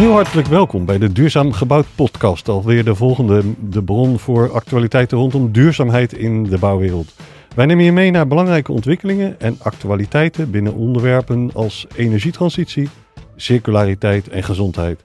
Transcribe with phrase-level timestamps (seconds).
[0.00, 2.48] Heel hartelijk welkom bij de Duurzaam Gebouwd podcast.
[2.48, 7.14] Alweer de volgende de bron voor actualiteiten rondom duurzaamheid in de bouwwereld.
[7.54, 12.88] Wij nemen je mee naar belangrijke ontwikkelingen en actualiteiten binnen onderwerpen als energietransitie,
[13.36, 15.02] circulariteit en gezondheid.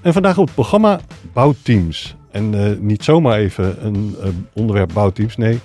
[0.00, 1.00] En vandaag op het programma
[1.32, 2.16] Bouwteams.
[2.30, 5.58] En uh, niet zomaar even een uh, onderwerp bouwteams, nee.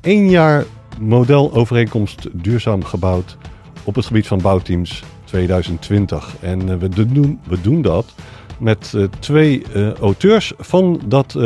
[0.00, 0.64] één jaar
[1.00, 3.36] modelovereenkomst duurzaam gebouwd
[3.84, 5.02] op het gebied van bouwteams
[5.34, 6.34] 2020.
[6.40, 8.14] En uh, we, doen, we doen dat
[8.58, 9.62] met twee
[10.00, 11.38] auteurs van dat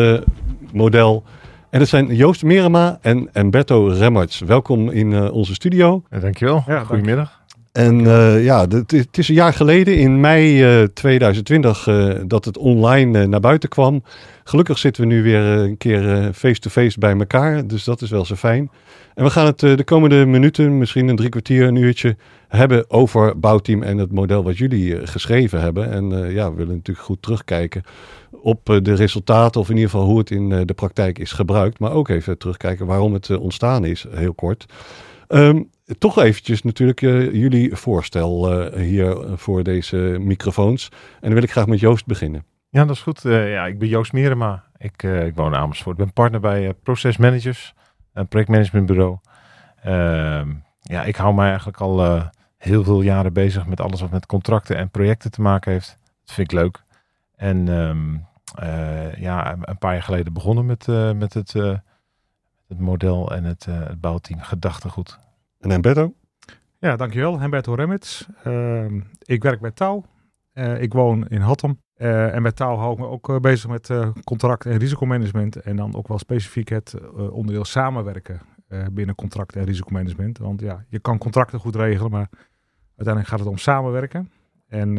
[0.72, 1.24] model.
[1.70, 4.38] En dat zijn Joost Merema en, en Berto Remmerts.
[4.38, 6.02] Welkom in onze studio.
[6.10, 6.64] Ja, dankjewel.
[6.66, 7.38] Ja, Goedemiddag.
[7.78, 12.44] En uh, ja, het, het, is een jaar geleden, in mei uh, 2020, uh, dat
[12.44, 14.02] het online naar buiten kwam.
[14.44, 18.24] Gelukkig zitten we nu weer een keer face-to-face -face bij elkaar, dus dat is wel
[18.24, 18.70] zo fijn.
[19.14, 22.16] En we gaan het de komende minuten, misschien een drie kwartier, een uurtje,
[22.48, 25.90] hebben over Bouwteam en het model wat jullie geschreven hebben.
[25.90, 27.82] En ja, we willen natuurlijk goed terugkijken
[28.30, 31.78] op de resultaten, of in ieder geval hoe het in de praktijk is gebruikt.
[31.78, 34.66] Maar ook even terugkijken waarom het ontstaan is, heel kort.
[35.28, 37.00] Um, toch eventjes natuurlijk
[37.34, 40.88] jullie voorstel hier voor deze microfoons.
[40.92, 42.44] En dan wil ik graag met Joost beginnen.
[42.68, 43.22] Ja, dat is goed.
[43.22, 44.64] Ja, ik ben Joost Merema.
[44.78, 45.98] Ik, ik woon in Amersfoort.
[45.98, 47.74] Ik ben partner bij Process Managers,
[48.12, 49.16] een projectmanagementbureau.
[49.82, 50.48] Ehm,
[50.80, 52.20] ja, ik hou mij eigenlijk al
[52.58, 55.98] heel veel jaren bezig met alles wat met contracten en projecten te maken heeft.
[56.24, 56.82] Dat vind ik leuk.
[57.36, 58.26] En um,
[59.16, 60.86] ja, een paar jaar geleden begonnen met,
[61.16, 61.52] met het,
[62.68, 65.18] het model en het, het bouwteam Gedachtegoed.
[65.60, 66.12] En Humberto?
[66.78, 67.40] Ja, dankjewel.
[67.40, 68.26] Humberto Remits.
[68.46, 68.84] Uh,
[69.18, 70.04] ik werk bij Touw.
[70.54, 71.80] Uh, ik woon in Hattem.
[71.96, 73.90] Uh, en bij Touw hou ik me ook uh, bezig met
[74.24, 75.56] contract- en risicomanagement.
[75.56, 76.94] En dan ook wel specifiek het
[77.30, 78.40] onderdeel samenwerken
[78.92, 80.38] binnen contract- en risicomanagement.
[80.38, 82.28] Want ja, je kan contracten goed regelen, maar
[82.98, 84.30] uiteindelijk gaat het om samenwerken.
[84.68, 84.94] En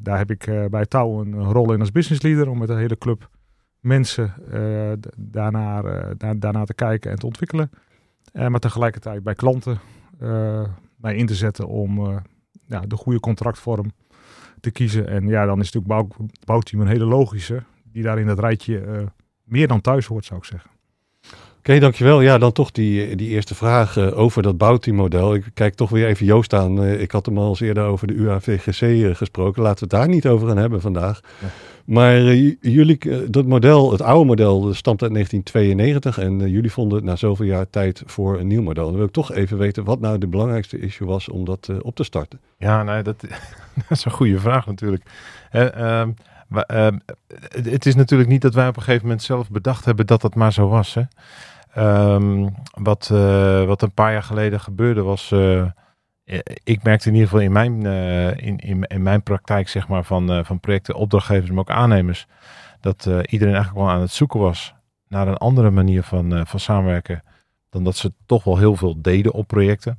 [0.00, 2.98] daar heb ik bij Touw een, rol in als business leader om met een hele
[2.98, 3.30] club
[3.80, 4.34] mensen
[5.16, 7.70] daarnaar, daarna te kijken en te ontwikkelen.
[8.32, 9.80] Maar tegelijkertijd bij klanten
[10.96, 12.22] mij in te zetten om
[12.86, 13.90] de goede contractvorm
[14.60, 15.08] te kiezen.
[15.08, 19.08] En ja, dan is natuurlijk bouw, bouwteam een hele logische, die daar in dat rijtje
[19.44, 20.70] meer dan thuis hoort, zou ik zeggen.
[21.62, 22.20] Oké, okay, dankjewel.
[22.20, 25.34] Ja, dan toch die, die eerste vraag uh, over dat bouwteammodel.
[25.34, 26.82] Ik kijk toch weer even Joost aan.
[26.82, 29.62] Uh, ik had hem al eens eerder over de UAVGC uh, gesproken.
[29.62, 31.20] Laten we het daar niet over gaan hebben vandaag.
[31.40, 31.46] Ja.
[31.84, 36.18] Maar jullie, dat model, het oude model, stamt uit 1992.
[36.18, 38.86] En jullie vonden het na zoveel jaar tijd voor een nieuw model.
[38.86, 41.94] Dan wil ik toch even weten wat nou de belangrijkste issue was om dat op
[41.94, 42.40] te starten.
[42.58, 43.20] Ja, nee, dat,
[43.88, 45.04] dat is een goede vraag natuurlijk.
[46.48, 46.66] Maar,
[47.48, 50.20] het, het is natuurlijk niet dat wij op een gegeven moment zelf bedacht hebben dat
[50.20, 50.94] dat maar zo was.
[50.94, 51.02] Hè?
[51.78, 55.30] Um, wat, uh, wat een paar jaar geleden gebeurde was.
[55.30, 55.64] Uh,
[56.64, 60.04] ik merkte in ieder geval in mijn, uh, in, in, in, mijn praktijk zeg maar,
[60.04, 62.26] van, van projecten, opdrachtgevers, maar ook aannemers.
[62.80, 64.74] Dat iedereen eigenlijk wel aan het zoeken was
[65.08, 67.22] naar een andere manier van, van samenwerken.
[67.70, 69.98] Dan dat ze toch wel heel veel deden op projecten.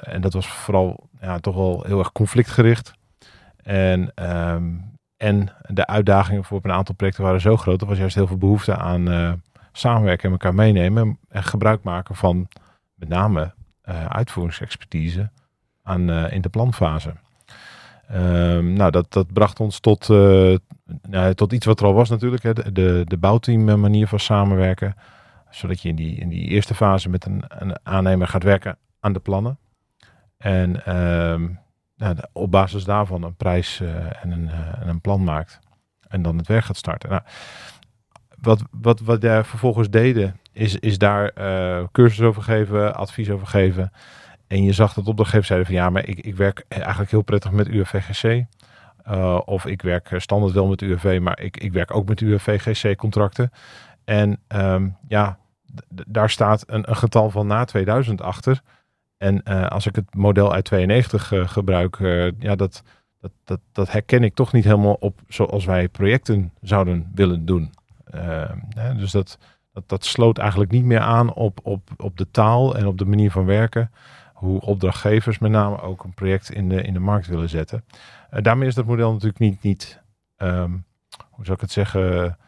[0.00, 2.92] en dat was vooral ja, toch wel heel erg conflictgericht.
[3.62, 7.80] En, um, en de uitdagingen voor een aantal projecten waren zo groot.
[7.80, 9.08] Er was juist heel veel behoefte aan
[9.76, 12.48] samenwerken en elkaar meenemen en gebruik maken van
[12.94, 13.54] met name
[13.84, 15.30] uh, uitvoeringsexpertise
[15.82, 17.14] aan, uh, in de planfase.
[18.12, 20.56] Um, nou, dat, dat bracht ons tot, uh,
[21.02, 24.94] nou, tot iets wat er al was natuurlijk, hè, de, de, bouwteam manier van samenwerken.
[25.50, 29.12] Zodat je in die, in die eerste fase met een, een aannemer gaat werken aan
[29.12, 29.58] de plannen.
[30.36, 31.58] En um,
[31.96, 33.80] nou, op basis daarvan een prijs
[34.22, 34.48] en, een,
[34.80, 35.58] en een plan maakt.
[36.08, 37.10] En dan het werk gaat starten.
[37.10, 37.22] Nou,
[38.46, 43.46] wat, wat, wat daar vervolgens deden, is, is daar uh, cursus over geven, advies over
[43.46, 43.92] geven.
[44.46, 47.50] En je zag dat opdrachtgevers zeiden van ja, maar ik, ik werk eigenlijk heel prettig
[47.50, 48.24] met UFVGC.
[48.24, 48.44] Uh,
[49.04, 52.96] eh, of ik werk standaard wel met UFV, maar ik, ik werk ook met UFVGC
[52.96, 53.50] contracten.
[54.04, 55.38] En um, ja,
[56.06, 58.60] daar staat een, een, getal van na 2000 achter.
[59.18, 61.98] En uh, als ik het model uit 92 uh, gebruik,
[62.38, 62.82] ja, dat,
[63.20, 67.72] dat, dat, dat herken ik toch niet helemaal op zoals wij projecten zouden willen doen.
[68.14, 68.50] Uh,
[68.96, 69.38] dus dat,
[69.72, 73.04] dat, dat sloot eigenlijk niet meer aan op, op, op de taal en op de
[73.04, 73.90] manier van werken.
[74.32, 77.84] Hoe opdrachtgevers met name ook een project in de, in de markt willen zetten.
[78.32, 80.02] Uh, daarmee is dat model natuurlijk niet, niet
[80.36, 80.84] um,
[81.30, 82.38] hoe zou ik het zeggen,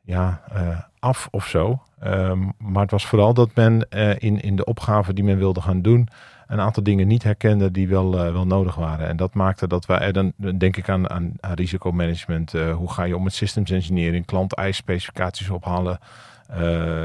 [0.00, 1.82] ja, uh, af of zo.
[2.04, 3.88] Um, maar het was vooral dat men
[4.18, 6.08] in, in de opgave die men wilde gaan doen,
[6.52, 9.08] een aantal dingen niet herkende die wel, uh, wel nodig waren.
[9.08, 12.54] En dat maakte dat wij, dan denk ik aan, aan, risicomanagement.
[12.54, 15.98] Uh, hoe ga je om met systems engineering, klant-eisspecificaties ophalen.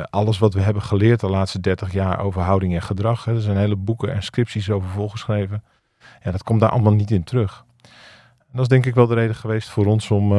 [0.10, 3.26] Alles wat we hebben geleerd de laatste 30 jaar over houding en gedrag.
[3.26, 3.34] Hè.
[3.34, 5.64] Er zijn hele boeken en scripties over volgeschreven.
[6.24, 7.66] Ja, dat komt daar allemaal niet in terug.
[8.52, 10.32] dat is denk ik wel de reden geweest voor ons om,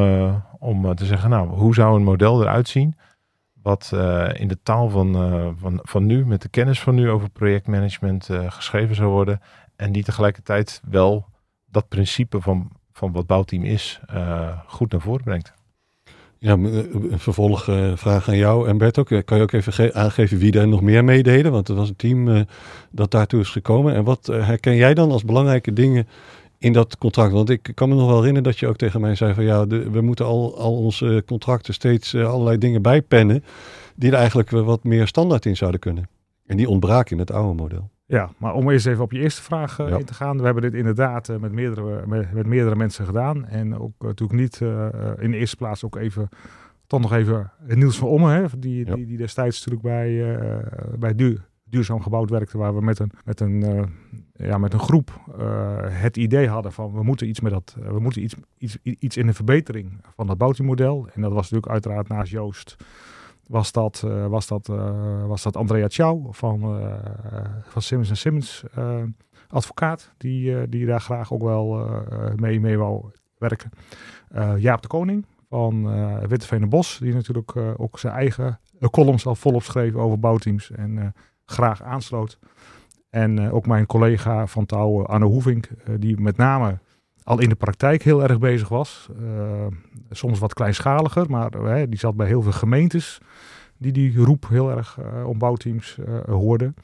[0.59, 2.97] om te zeggen, nou, hoe zou een model eruit zien?
[3.69, 5.13] Wat uh, in de taal van,
[5.61, 9.41] van, van nu, met de kennis van nu over projectmanagement geschreven zou worden.
[9.77, 11.27] En die tegelijkertijd wel
[11.71, 14.01] dat principe van, van wat bouwteam is,
[14.67, 15.53] goed naar voren brengt.
[16.39, 19.25] Ja, een vervolgvraag aan jou en Bert ook.
[19.25, 21.53] Kan je ook even aangeven wie daar nog meer meededen?
[21.53, 22.47] Want er was een team
[22.91, 23.95] dat daartoe is gekomen.
[23.95, 26.09] En wat herken jij dan als belangrijke dingen
[26.59, 27.33] in dat contract.
[27.33, 29.67] Want ik kan me nog wel herinneren dat je ook tegen mij zei van ja,
[29.67, 33.45] we moeten al, al onze contracten steeds uh, allerlei dingen bijpennen
[33.95, 36.09] die er eigenlijk wat meer standaard in zouden kunnen.
[36.47, 37.91] En die ontbraken in het oude model.
[38.07, 40.39] Ja, maar om eens even op je eerste vraag uh, in te gaan.
[40.39, 43.47] We hebben dit inderdaad uh, met, meerdere, met, met, meerdere mensen gedaan.
[43.47, 44.61] En ook natuurlijk niet
[45.19, 46.29] in de eerste plaats ook even,
[46.87, 48.95] toch nog even Niels van Omme, hè, die, ja.
[48.95, 50.39] die, die destijds natuurlijk bij,
[50.99, 53.89] bij Duur duurzaam gebouwd werkte, waar we met een, met een,
[54.39, 57.89] ja, met een groep uh, het idee hadden van we moeten iets met dat, uh,
[57.89, 61.09] we moeten iets, iets, iets in de verbetering van dat bouwteammodel.
[61.15, 62.77] En dat was natuurlijk uiteraard naast Joost
[63.47, 64.67] was dat, was dat,
[65.27, 66.81] was dat Andrea Chow van,
[67.69, 68.65] van Simmons Simmons
[69.49, 71.89] advocaat, die, die daar graag ook wel
[72.37, 73.71] mee, mee wou werken.
[74.59, 79.63] Jaap de Koning van uh, en Bos, die natuurlijk ook zijn eigen columns al volop
[79.63, 80.71] schreef over bouwteams.
[80.71, 81.15] En
[81.45, 82.39] graag aansloot.
[83.11, 86.79] En uh, ook mijn collega van Touw, Anne Hoevink, uh, die met name
[87.23, 89.09] al in de praktijk heel erg bezig was.
[90.11, 91.51] Soms wat kleinschaliger, maar
[91.89, 93.21] die zat bij heel veel gemeentes
[93.77, 96.75] die die roep heel erg om bouwteams hoorden.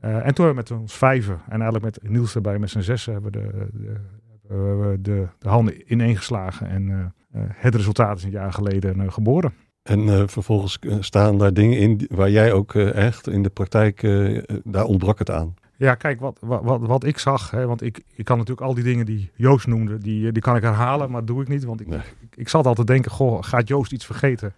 [0.00, 3.32] en toen we met ons vijven en eigenlijk met Niels erbij met z'n zessen hebben
[3.32, 6.68] de, de, de, de handen ineengeslagen.
[6.68, 9.52] En het resultaat is een jaar geleden geboren.
[9.86, 13.48] En uh, vervolgens eh, staan daar dingen in waar jij ook uh, echt in de
[13.48, 15.54] praktijk, uh, daar ontbrak het aan.
[15.76, 18.84] Ja, kijk, wat, wat, wat ik zag, hè, want ik, ik kan natuurlijk al die
[18.84, 21.64] dingen die Joost noemde, die, die kan ik herhalen, maar dat doe ik niet.
[21.64, 21.98] Want ik, nee.
[21.98, 24.52] ik, ik, zat altijd denken, goh, gaat Joost iets vergeten?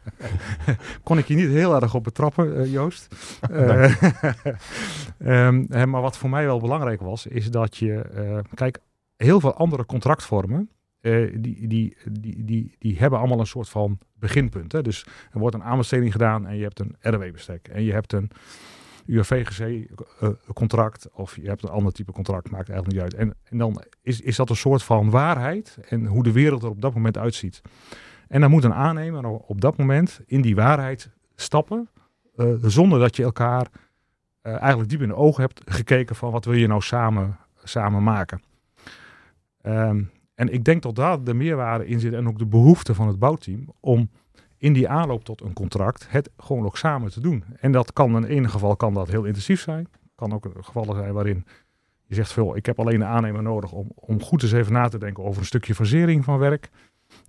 [1.04, 3.08] Kon ik je niet heel erg op betrappen, Joost.
[5.18, 8.04] um, maar wat voor mij wel belangrijk was, is dat je,
[8.54, 8.78] kijk,
[9.16, 14.72] heel veel andere contractvormen, die, die, die, die, die hebben allemaal een soort van beginpunt.
[14.72, 14.82] Hè?
[14.82, 17.68] Dus er wordt een aanbesteding gedaan en je hebt een RW-bestek.
[17.68, 18.30] En je hebt een
[19.06, 23.14] UFVGC-contract uh, of je hebt een ander type contract, maakt eigenlijk niet uit.
[23.14, 26.68] En, en dan is, is dat een soort van waarheid en hoe de wereld er
[26.68, 27.62] op dat moment uitziet.
[28.28, 31.88] En dan moet een aannemer op dat moment in die waarheid stappen,
[32.36, 33.66] uh, zonder dat je elkaar
[34.42, 38.02] uh, eigenlijk diep in de ogen hebt gekeken van wat wil je nou samen, samen
[38.02, 38.42] maken.
[39.62, 43.08] Um, en ik denk dat daar de meerwaarde in zit en ook de behoefte van
[43.08, 44.10] het bouwteam om
[44.56, 47.44] in die aanloop tot een contract het gewoon ook samen te doen.
[47.60, 49.88] En dat kan in een geval kan dat heel intensief zijn.
[50.14, 51.44] Kan ook gevallen zijn waarin
[52.06, 54.88] je zegt veel, ik heb alleen de aannemer nodig om, om goed eens even na
[54.88, 56.70] te denken over een stukje fasering van werk.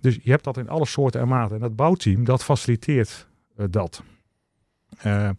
[0.00, 1.54] Dus je hebt dat in alle soorten en maten.
[1.54, 4.02] En dat bouwteam, dat faciliteert uh, dat.
[5.06, 5.30] Uh,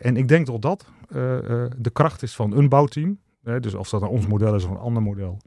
[0.00, 1.16] en ik denk dat dat uh,
[1.76, 3.18] de kracht is van een bouwteam.
[3.42, 5.38] dus of dat nou ons model is of een ander model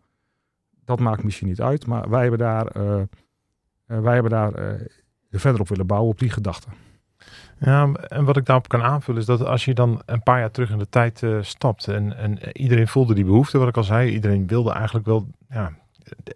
[0.86, 1.88] dat maakt misschien niet uit.
[1.88, 3.02] Maar wij hebben daar, uh,
[3.86, 4.88] wij hebben daar uh,
[5.32, 6.68] verder op willen bouwen op die gedachte.
[7.60, 10.52] Ja, en wat ik daarop kan aanvullen is dat als je dan een paar jaar
[10.52, 14.12] terug in de tijd stapt en, en iedereen voelde die behoefte, wat ik al zei,
[14.12, 15.72] iedereen wilde eigenlijk wel, ja,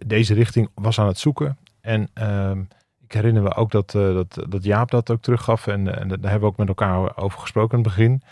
[0.06, 1.58] deze richting was aan het zoeken.
[1.80, 2.60] En ehm,
[3.00, 6.40] ik herinner me ook dat, dat, dat Jaap dat ook teruggaf en, en daar hebben
[6.40, 8.22] we ook met elkaar over gesproken in het begin.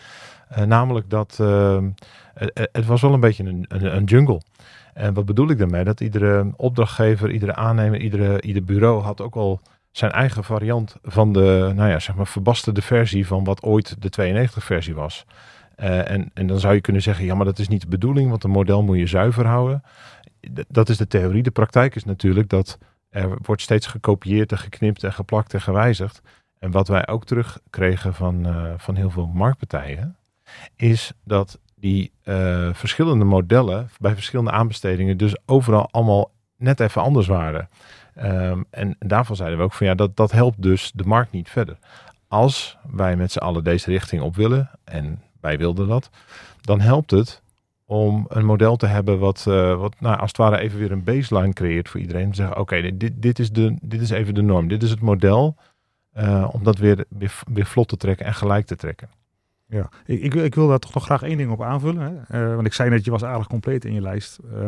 [0.66, 1.90] namelijk dat ehm,
[2.34, 4.40] het, het, was wel een beetje een, een, een jungle.
[4.98, 5.84] En wat bedoel ik daarmee?
[5.84, 11.32] Dat iedere opdrachtgever, iedere aannemer, iedere, ieder bureau had ook al zijn eigen variant van
[11.32, 15.24] de, nou ja, zeg maar, verbasterde versie van wat ooit de 92 versie was.
[15.76, 18.30] Uh, en, en dan zou je kunnen zeggen, ja, maar dat is niet de bedoeling,
[18.30, 19.82] want een model moet je zuiver houden.
[20.68, 21.42] dat is de theorie.
[21.42, 22.78] De praktijk is natuurlijk dat
[23.10, 26.22] er wordt steeds gekopieerd en geknipt en geplakt en gewijzigd.
[26.58, 30.16] En wat wij ook terugkregen van, uh, van heel veel marktpartijen,
[30.76, 37.26] is dat die uh, verschillende modellen bij verschillende aanbestedingen dus overal allemaal net even anders
[37.26, 37.68] waren.
[38.22, 41.50] Um, en daarvan zeiden we ook van ja, dat, dat helpt dus de markt niet
[41.50, 41.78] verder.
[42.28, 46.10] Als wij met z'n allen deze richting op willen, en wij wilden dat,
[46.60, 47.42] dan helpt het
[47.84, 51.04] om een model te hebben wat, uh, wat nou, als het ware even weer een
[51.04, 52.30] baseline creëert voor iedereen.
[52.30, 55.00] Te zeggen, oké, dit, dit, is de, dit is even de norm, dit is het
[55.00, 55.56] model,
[56.16, 57.04] uh, om dat weer,
[57.52, 59.08] weer vlot te trekken en gelijk te trekken.
[59.70, 62.24] Ja, ik, ik, ik, wil daar toch nog graag één ding op aanvullen.
[62.28, 62.42] Hè?
[62.48, 64.38] Uh, want ik zei net, je was aardig compleet in je lijst.
[64.54, 64.66] Uh,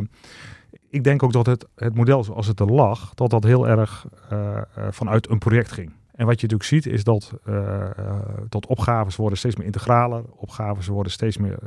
[0.88, 4.06] ik denk ook dat het, het model zoals het er lag, dat dat heel erg
[4.32, 5.92] uh, vanuit een project ging.
[6.12, 7.32] En wat je natuurlijk ziet is dat,
[8.48, 10.24] dat opgaves worden steeds meer integraler.
[10.36, 11.58] Opgaves worden steeds meer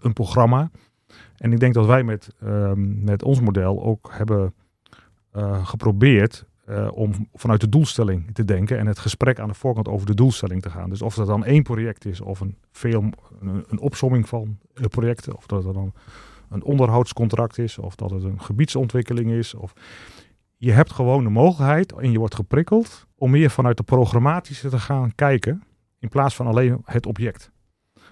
[0.00, 0.70] een programma.
[1.36, 4.54] En ik denk dat wij met, ehm, met ons model ook hebben
[5.62, 10.06] geprobeerd uh, om vanuit de doelstelling te denken en het gesprek aan de voorkant over
[10.06, 10.90] de doelstelling te gaan.
[10.90, 13.02] Dus of dat dan één project is of een, veel,
[13.40, 15.92] een, een opsomming van projecten, of dat het dan
[16.48, 19.54] een onderhoudscontract is, of dat het een gebiedsontwikkeling is.
[19.54, 19.72] Of
[20.56, 24.78] je hebt gewoon de mogelijkheid en je wordt geprikkeld om meer vanuit de programmatische te
[24.78, 25.62] gaan kijken
[25.98, 27.50] in plaats van alleen het object.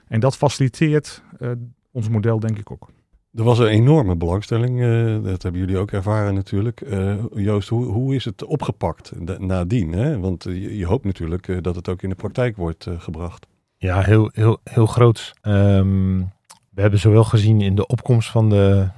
[0.06, 1.50] En dat faciliteert uh,
[1.90, 2.88] ons model denk ik ook.
[3.34, 6.80] Er was een enorme belangstelling, uh, dat hebben jullie ook ervaren natuurlijk.
[6.80, 9.92] Uh, Joost, hoe, hoe is het opgepakt nadien?
[9.92, 10.18] Hè?
[10.18, 13.46] Want je, je, hoopt natuurlijk dat het ook in de praktijk wordt gebracht.
[13.76, 15.34] Ja, heel, heel, heel groot.
[15.42, 16.18] Um,
[16.70, 18.88] we hebben zowel gezien in de opkomst van de,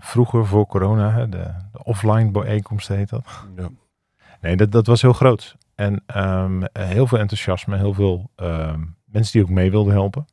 [0.00, 3.26] vroeger voor corona, hè, de, de offline bijeenkomsten heet dat.
[3.56, 3.68] Ja.
[4.40, 5.56] Nee, dat, dat was heel groot.
[5.74, 10.26] En um, heel veel enthousiasme, heel veel um, mensen die ook mee wilden helpen.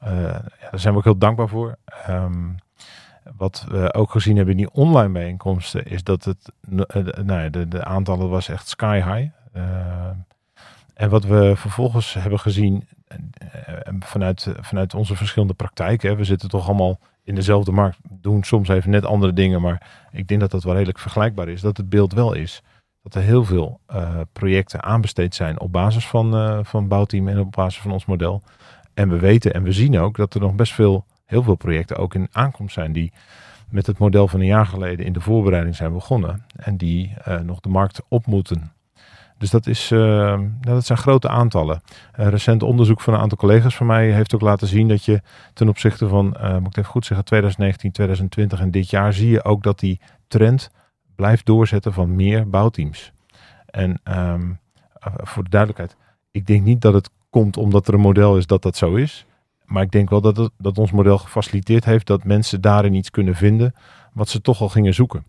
[0.00, 1.76] Ja, daar zijn we ook heel dankbaar voor.
[2.08, 2.56] Um,
[3.36, 6.80] wat we ook gezien hebben in die online bijeenkomsten, is dat het, uh,
[7.24, 9.30] nou, de, de aantallen was echt sky high.
[9.56, 10.08] Uh,
[10.94, 12.88] en wat we vervolgens hebben gezien
[14.00, 18.90] vanuit, vanuit onze verschillende praktijken, we zitten toch allemaal in dezelfde markt, doen soms even
[18.90, 22.12] net andere dingen, maar ik denk dat dat wel redelijk vergelijkbaar is, dat het beeld
[22.12, 22.62] wel is
[23.02, 23.80] dat er heel veel
[24.32, 28.42] projecten aanbesteed zijn op basis van, van bouwteam en op basis van ons model.
[28.94, 31.96] En we weten en we zien ook dat er nog best veel, heel veel projecten
[31.96, 33.12] ook in aankomst zijn die
[33.70, 37.40] met het model van een jaar geleden in de voorbereiding zijn begonnen en die uh,
[37.40, 38.72] nog de markt op moeten.
[39.38, 41.82] Dus dat, is, nou, dat zijn grote aantallen.
[42.12, 45.22] recent onderzoek van een aantal collega's van mij heeft ook laten zien dat je
[45.54, 46.24] ten opzichte van,
[46.60, 50.00] moet ik even goed zeggen, 2019, 2020 en dit jaar zie je ook dat die
[50.28, 50.70] trend
[51.16, 53.12] blijft doorzetten van meer bouwteams.
[53.66, 54.58] En um,
[55.04, 55.96] voor de duidelijkheid,
[56.30, 59.26] ik denk niet dat het komt omdat er een model is dat dat zo is.
[59.72, 63.34] Maar ik denk wel dat, dat ons model gefaciliteerd heeft dat mensen daarin iets kunnen
[63.34, 63.74] vinden
[64.12, 65.24] wat ze toch al gingen zoeken.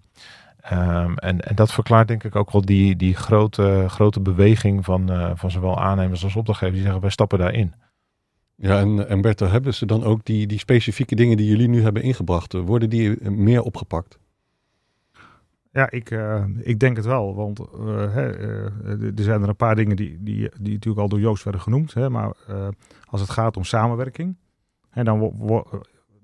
[0.72, 5.12] Um, en, en dat verklaart denk ik ook wel die, die grote, grote beweging van,
[5.12, 7.74] uh, van zowel aannemers als opdrachtgevers die zeggen wij stappen daarin.
[8.56, 11.82] Ja, en, en Bertha, hebben ze dan ook die, die specifieke dingen die jullie nu
[11.82, 14.18] hebben ingebracht, worden die meer opgepakt?
[15.74, 17.36] Ja, ik, uh, ik denk het wel.
[17.36, 21.20] Want hè, uh, er zijn er een paar dingen die, die, die natuurlijk al door
[21.20, 21.94] Joost werden genoemd.
[21.94, 22.36] Hè, maar
[23.06, 24.38] als het gaat om samenwerking,
[24.90, 25.34] hè, dan,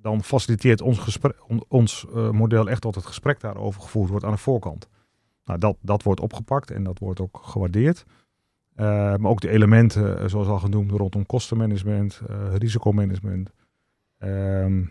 [0.01, 1.35] dan faciliteert ons, gesprek,
[1.67, 4.89] ons model echt dat het gesprek daarover gevoerd wordt aan de voorkant.
[5.45, 8.05] Nou, dat, dat wordt opgepakt en dat wordt ook gewaardeerd.
[8.75, 12.21] maar ook de elementen, zoals al genoemd, rondom kostenmanagement,
[12.57, 13.51] risicomanagement.
[14.17, 14.83] Ehm,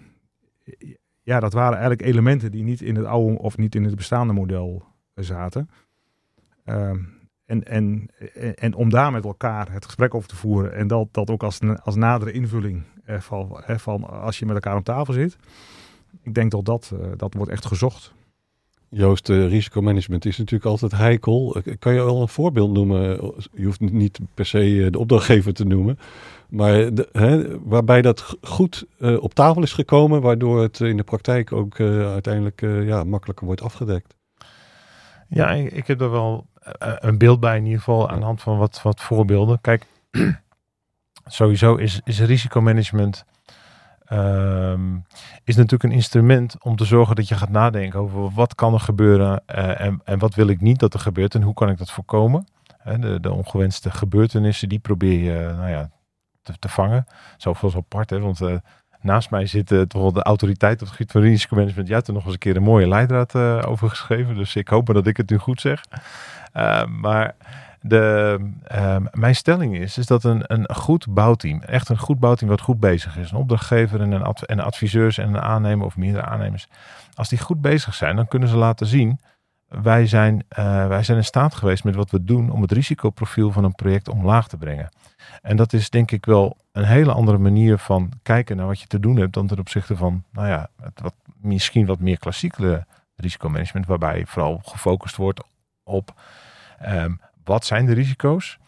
[1.28, 4.32] ja, dat waren eigenlijk elementen die niet in het oude of niet in het bestaande
[4.32, 5.70] model zaten.
[6.64, 6.99] Ehm,
[7.44, 8.08] en, en,
[8.54, 11.58] en om daar met elkaar het gesprek over te voeren en dat, dat ook als,
[11.82, 15.37] als nadere invulling eh, van, van als je met elkaar om tafel zit.
[16.23, 18.14] Ik denk dat dat, uh, dat wordt echt gezocht.
[18.90, 21.57] Joost, uh, risicomanagement is natuurlijk altijd heikel.
[21.78, 23.33] Kan je wel een voorbeeld noemen?
[23.54, 25.99] Je hoeft niet per se de opdrachtgever te noemen.
[26.49, 26.73] Maar
[27.12, 32.61] hè, waarbij dat goed op tafel is gekomen, waardoor het in de praktijk ook uiteindelijk
[32.61, 34.16] ja, makkelijker wordt afgedekt.
[35.28, 36.47] Ja, ik, ik heb er wel
[36.78, 39.61] een beeld bij in ieder geval aan de hand van wat, wat voorbeelden.
[39.61, 39.87] Kijk,
[41.26, 43.25] sowieso is, is risicomanagement
[44.12, 45.04] um,
[45.44, 48.80] is natuurlijk een instrument om te zorgen dat je gaat nadenken over wat kan er
[48.80, 51.90] gebeuren en, en wat wil ik niet dat er gebeurt en hoe kan ik dat
[51.90, 52.46] voorkomen.
[53.00, 55.90] De, de ongewenste gebeurtenissen, die probeer je nou ja,
[56.42, 57.06] te, te vangen.
[57.36, 58.54] Zoveel apart, hè, want uh,
[59.00, 61.86] naast mij zit uh, toch wel de autoriteit op het gebied van risicomanagement.
[61.86, 63.34] Jij hebt er nog eens een keer een mooie leidraad
[63.64, 65.84] over geschreven, dus ik hoop dat ik het nu goed zeg.
[67.00, 67.34] maar
[67.88, 68.38] de,
[69.12, 72.80] mijn stelling is, is dat een, een goed bouwteam, echt een goed bouwteam wat goed
[72.80, 76.68] bezig is, een opdrachtgever en een, en adviseurs en een aannemer of meerdere aannemers,
[77.14, 79.21] als die goed bezig zijn, dan kunnen ze laten zien
[79.68, 83.52] wij zijn, uh, wij zijn in staat geweest met wat we doen om het risicoprofiel
[83.52, 84.88] van een project omlaag te brengen.
[85.42, 88.87] En dat is denk ik wel een hele andere manier van kijken naar wat je
[88.87, 92.87] te doen hebt dan ten opzichte van, nou ja, het wat, misschien wat meer klassieke
[93.16, 95.42] risicomanagement, waarbij vooral gefocust wordt
[95.83, 96.14] op
[96.87, 98.58] um, wat zijn de risico's,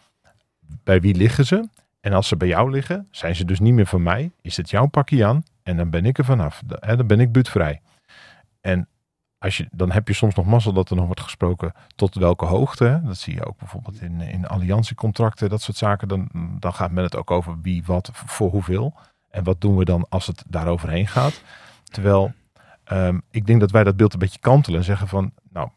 [0.83, 1.67] bij wie liggen ze
[1.99, 4.69] en als ze bij jou liggen, zijn ze dus niet meer van mij, is het
[4.69, 7.81] jouw pakje aan en dan ben ik er vanaf, dan ben ik buurtvrij.
[8.61, 8.87] En
[9.37, 12.45] als je, dan heb je soms nog mazzel dat er nog wordt gesproken tot welke
[12.45, 13.01] hoogte.
[13.03, 16.07] Dat zie je ook bijvoorbeeld in, in alliantiecontracten, dat soort zaken.
[16.07, 18.93] Dan, dan gaat men het ook over wie wat voor hoeveel.
[19.29, 21.41] En wat doen we dan als het daaroverheen gaat.
[21.83, 22.33] Terwijl
[22.91, 25.69] um, ik denk dat wij dat beeld een beetje kantelen en zeggen van, nou,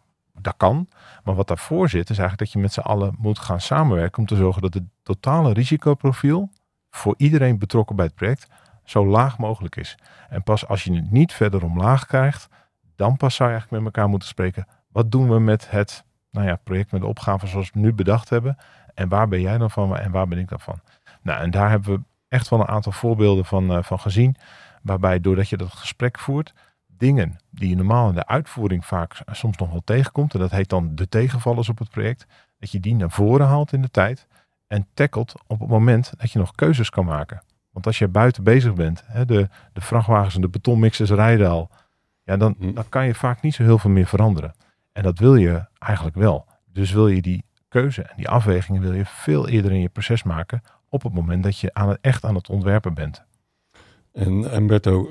[0.45, 0.89] dat kan.
[1.25, 4.27] Maar wat daarvoor zit, is eigenlijk dat je met z'n allen moet gaan samenwerken om
[4.27, 6.51] te zorgen dat het totale risicoprofiel
[6.91, 8.49] voor iedereen betrokken bij het project
[8.85, 9.99] zo laag mogelijk is.
[10.29, 12.49] En pas als je het niet verder omlaag krijgt,
[12.97, 14.67] dan pas zou je eigenlijk met elkaar moeten spreken.
[14.89, 18.29] wat doen we met het nou ja, project met de opgave zoals we nu bedacht
[18.29, 18.57] hebben?
[18.95, 20.81] En waar ben jij dan van en waar ben ik dan van?
[21.23, 24.37] Nou, en daar hebben we echt wel een aantal voorbeelden van, uh, van gezien.
[24.83, 26.55] Waarbij doordat je dat gesprek voert,
[26.99, 30.35] dingen die je normaal in de uitvoering vaak soms nog wel tegenkomt.
[30.35, 32.27] En dat heet dan de tegenvallers op het project.
[32.59, 34.27] Dat je die naar voren haalt in de tijd.
[34.67, 37.43] En tackelt op het moment dat je nog keuzes kan maken.
[37.71, 41.71] Want als je buiten bezig bent, hè, de, de vrachtwagens en de betonmixers rijden al.
[42.25, 42.73] Ja, dan, hm.
[42.73, 44.55] dan kan je vaak niet zo heel veel meer veranderen.
[44.93, 46.47] En dat wil je eigenlijk wel.
[46.73, 50.23] Dus wil je die keuze en die afwegingen wil je veel eerder in je proces
[50.23, 50.63] maken.
[50.89, 53.25] Op het moment dat je aan het, echt aan het ontwerpen bent.
[54.15, 55.09] En Umberto,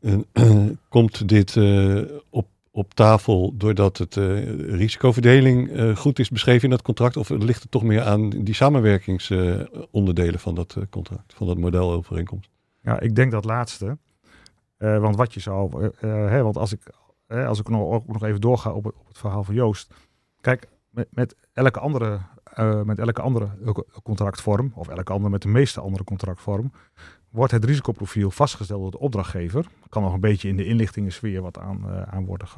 [0.00, 6.64] eh, eh, komt dit uh, op, op tafel doordat het uh, risicoverdeling goed is beschreven
[6.64, 7.16] in dat contract?
[7.16, 12.50] Of ligt het toch meer aan die samenwerkingsonderdelen van dat contract, van dat modelovereenkomst?
[12.80, 13.98] Ja, ik denk dat laatste.
[14.76, 16.94] want wat je zou, hè, want als ik,
[17.28, 19.94] als ik nog, nog even doorga op het, op het verhaal van Joost.
[20.40, 22.18] Kijk, met, met elke andere
[22.84, 23.48] met elke andere
[24.02, 26.72] contractvorm, of elke andere met de meeste andere contractvorm,
[27.34, 29.66] wordt het risicoprofiel vastgesteld door de opdrachtgever.
[29.88, 32.48] Kan nog een beetje in de inlichtingensfeer wat aan, uh, aan worden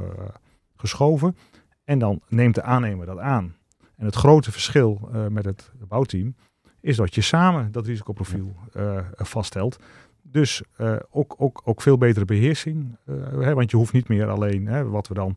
[0.76, 1.36] geschoven.
[1.84, 3.54] En dan neemt de aannemer dat aan.
[3.96, 6.34] En het grote verschil uh, met het bouwteam
[6.80, 9.78] is dat je samen dat risicoprofiel uh, vaststelt.
[10.22, 10.62] Dus
[11.10, 12.96] ook, ook, ook veel betere beheersing.
[13.30, 15.36] Hè, want je hoeft niet meer alleen hè, wat we dan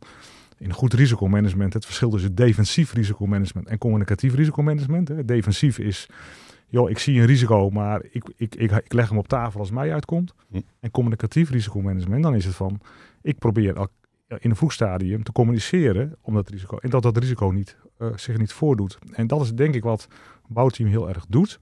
[0.58, 5.08] in goed risicomanagement, het verschil tussen defensief risicomanagement en communicatief risicomanagement.
[5.08, 5.26] Hè.
[5.26, 6.08] Defensief is
[6.70, 9.70] joh, ik zie een risico, maar ik, ik, ik, ik leg hem op tafel als
[9.70, 10.34] het mij uitkomt.
[10.50, 10.62] Hm.
[10.80, 12.80] En communicatief risicomanagement, dan is het van,
[13.22, 13.88] ik probeer al
[14.38, 16.78] in een vroeg stadium te communiceren om dat risico.
[16.78, 18.98] En dat dat risico niet, uh, zich niet voordoet.
[19.12, 20.08] En dat is denk ik wat
[20.48, 21.60] bouwteam heel erg doet.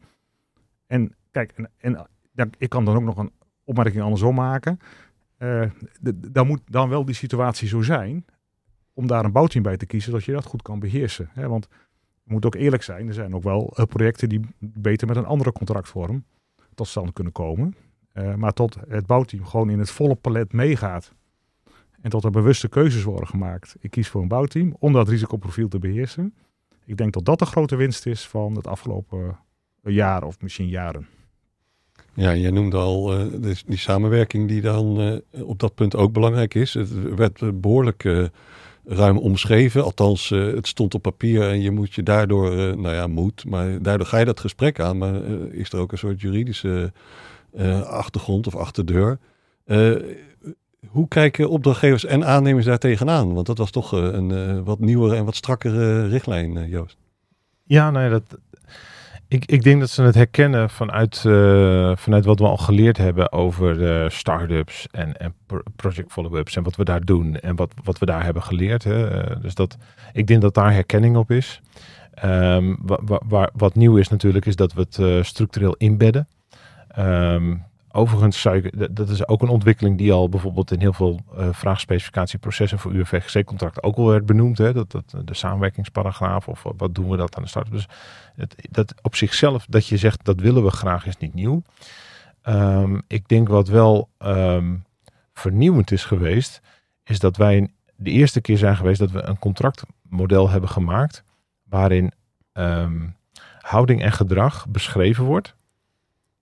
[0.88, 3.32] En kijk, en, en ja, ik kan dan ook nog een
[3.64, 4.80] opmerking andersom maken.
[5.40, 5.64] Uh,
[6.16, 8.26] dan moet dan wel die situatie zo zijn
[8.94, 11.30] om daar een bouwteam bij te kiezen, dat je dat goed kan beheersen.
[11.34, 11.48] Hè?
[11.48, 11.68] Want
[12.28, 15.52] moet ook eerlijk zijn, er zijn ook wel uh, projecten die beter met een andere
[15.52, 16.24] contractvorm
[16.76, 17.76] tot stand kunnen komen.
[18.14, 21.14] Uh, maar tot het bouwteam gewoon in het volle palet meegaat.
[22.02, 23.76] En tot er bewuste keuzes worden gemaakt.
[23.80, 26.34] Ik kies voor een bouwteam om dat risicoprofiel te beheersen.
[26.86, 29.40] Ik denk dat dat de grote winst is van het afgelopen
[29.84, 31.08] uh, jaar of misschien jaren.
[32.14, 33.06] Ja, jij noemde al
[33.42, 36.74] dus die samenwerking die dan op dat punt ook belangrijk is.
[36.74, 38.30] Het werd behoorlijk
[38.88, 39.84] ruim omschreven.
[39.84, 43.46] Althans, uh, het stond op papier en je moet je daardoor, uh, nou ja, moet,
[43.46, 44.98] maar daardoor ga je dat gesprek aan.
[44.98, 46.92] Maar uh, is er ook een soort juridische
[47.86, 49.20] achtergrond of achterdeur?
[50.88, 53.34] hoe kijken opdrachtgevers en aannemers daar tegenaan?
[53.34, 56.98] Want dat was toch een wat nieuwere en wat strakkere richtlijn, Joost.
[57.64, 58.38] Ja, nee, dat,
[59.28, 63.32] ik, ik denk dat ze het herkennen vanuit, uh, vanuit wat we al geleerd hebben
[63.32, 65.34] over de start-ups en, en
[65.76, 68.84] project follow-ups en wat we daar doen en wat, wat we daar hebben geleerd.
[68.84, 69.30] Hè.
[69.30, 69.78] Uh, dus dat,
[70.14, 71.62] ik denk dat daar herkenning op is.
[73.28, 76.28] Wa, wat nieuw is natuurlijk is dat we het uh, structureel inbedden.
[77.00, 77.66] Um,
[77.98, 78.48] Overigens,
[78.92, 83.84] dat is ook een ontwikkeling die al bijvoorbeeld in heel veel uh, vraagspecificatieprocessen voor UFGC-contracten
[83.84, 84.58] ook al werd benoemd.
[84.58, 84.74] Hè?
[84.74, 87.72] Dat, dat, de samenwerkingsparagraaf of wat doen we dat aan de start.
[87.72, 87.88] Dus
[88.36, 91.62] het, dat op zichzelf, dat je zegt dat willen we graag, is niet nieuw.
[92.44, 94.84] Um, ik denk wat wel um,
[95.34, 96.62] vernieuwend is geweest,
[97.04, 101.24] is dat wij de eerste keer zijn geweest dat we een contractmodel hebben gemaakt
[101.64, 102.12] waarin
[102.54, 103.16] um,
[103.62, 105.56] houding en gedrag beschreven wordt.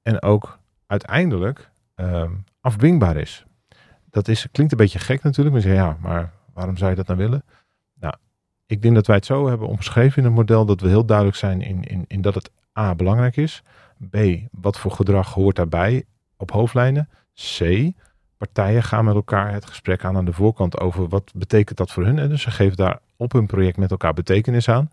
[0.01, 3.45] En ook uiteindelijk um, afdwingbaar is.
[4.09, 7.19] Dat is, klinkt een beetje gek natuurlijk, maar ja, maar waarom zou je dat nou
[7.19, 7.43] willen?
[7.99, 8.13] Nou,
[8.65, 11.37] ik denk dat wij het zo hebben omschreven in het model dat we heel duidelijk
[11.37, 13.63] zijn in, in, in dat het A belangrijk is.
[14.09, 14.17] B,
[14.51, 16.05] wat voor gedrag hoort daarbij
[16.37, 17.09] op hoofdlijnen.
[17.33, 17.91] C,
[18.37, 22.05] partijen gaan met elkaar het gesprek aan aan de voorkant over wat betekent dat voor
[22.05, 22.19] hun.
[22.19, 24.89] En dus ze geven daar op hun project met elkaar betekenis aan.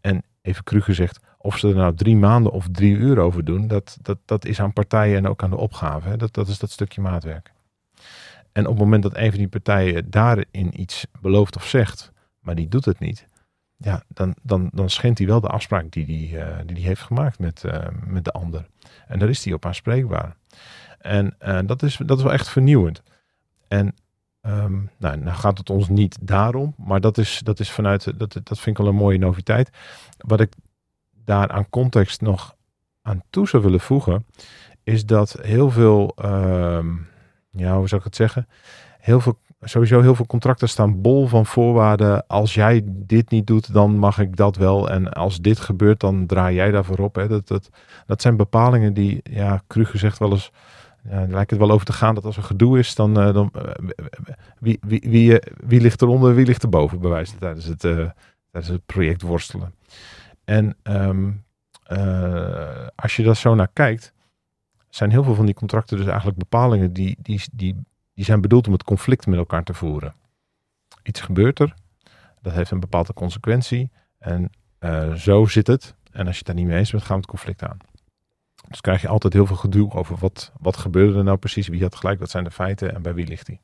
[0.00, 3.66] En even cru gezegd, of ze er nou drie maanden of drie uur over doen,
[3.66, 6.08] dat, dat, dat is aan partijen en ook aan de opgave.
[6.08, 6.16] Hè?
[6.16, 7.52] Dat, dat is dat stukje maatwerk.
[8.52, 12.54] En op het moment dat een van die partijen daarin iets belooft of zegt, maar
[12.54, 13.26] die doet het niet,
[13.76, 16.84] ja, dan, dan, dan schendt hij wel de afspraak die hij die, uh, die die
[16.84, 18.66] heeft gemaakt met, uh, met de ander.
[19.06, 20.36] En daar is hij op aanspreekbaar.
[20.98, 23.02] En uh, dat, is, dat is wel echt vernieuwend.
[23.68, 23.94] En
[24.42, 28.32] um, nou, nou gaat het ons niet daarom, maar dat is, dat is vanuit, dat,
[28.32, 29.70] dat vind ik wel een mooie noviteit.
[30.18, 30.52] Wat ik
[31.24, 32.54] daar aan context nog
[33.02, 34.26] aan toe zou willen voegen,
[34.82, 36.84] is dat heel veel, uh,
[37.50, 38.48] ja, hoe zou ik het zeggen?
[38.98, 42.26] Heel veel, sowieso heel veel contracten staan bol van voorwaarden.
[42.26, 44.90] Als jij dit niet doet, dan mag ik dat wel.
[44.90, 47.14] En als dit gebeurt, dan draai jij daarvoor op.
[47.14, 47.28] Hè.
[47.28, 47.68] Dat, dat,
[48.06, 50.50] dat zijn bepalingen die, ja, cru gezegd, wel eens
[51.10, 53.52] ja, lijkt het wel over te gaan dat als er gedoe is, dan, uh, dan
[54.58, 57.80] wie, wie, wie, wie ligt eronder, wie ligt erboven, bij wijze tijdens het,
[58.50, 59.74] tijdens het project worstelen.
[60.44, 61.32] En ehm,
[62.94, 64.12] als je daar zo naar kijkt,
[64.88, 67.76] zijn heel veel van die contracten dus eigenlijk bepalingen die, die, die,
[68.14, 70.14] die zijn bedoeld om het conflict met elkaar te voeren.
[71.02, 71.74] Iets gebeurt er,
[72.40, 74.50] dat heeft een bepaalde consequentie en
[75.16, 75.94] zo zit het.
[76.10, 77.78] En als je het daar niet mee eens bent, gaan we het conflict aan.
[78.68, 81.82] Dus krijg je altijd heel veel gedoe over wat, wat gebeurde er nou precies, wie
[81.82, 83.60] had gelijk, wat zijn de feiten en bij wie ligt die.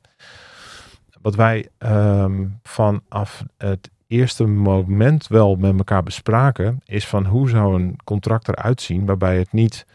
[1.21, 7.81] Wat wij um, vanaf het eerste moment wel met elkaar bespraken, is van hoe zou
[7.81, 9.85] een contract eruit zien waarbij het niet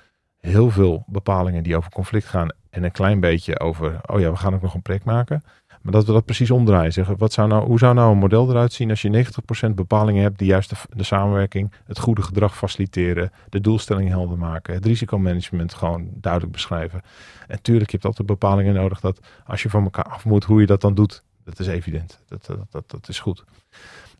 [0.40, 4.37] heel veel bepalingen die over conflict gaan en een klein beetje over, oh ja, we
[4.37, 5.42] gaan ook nog een project maken.
[5.83, 6.92] Maar dat we dat precies omdraaien.
[6.92, 9.26] Zeggen, wat zou nou, hoe zou nou een model eruit zien als je
[9.68, 14.74] 90% bepalingen hebt die juist de, samenwerking, het goede gedrag faciliteren, de doelstelling helder maken,
[14.74, 17.02] het risicomanagement gewoon duidelijk beschrijven.
[17.46, 20.61] En tuurlijk, je hebt altijd bepalingen nodig dat als je van elkaar af moet, hoe
[20.61, 21.22] je dat dan doet.
[21.44, 22.22] Dat is evident.
[22.29, 23.44] Dat, dat, dat, dat is goed.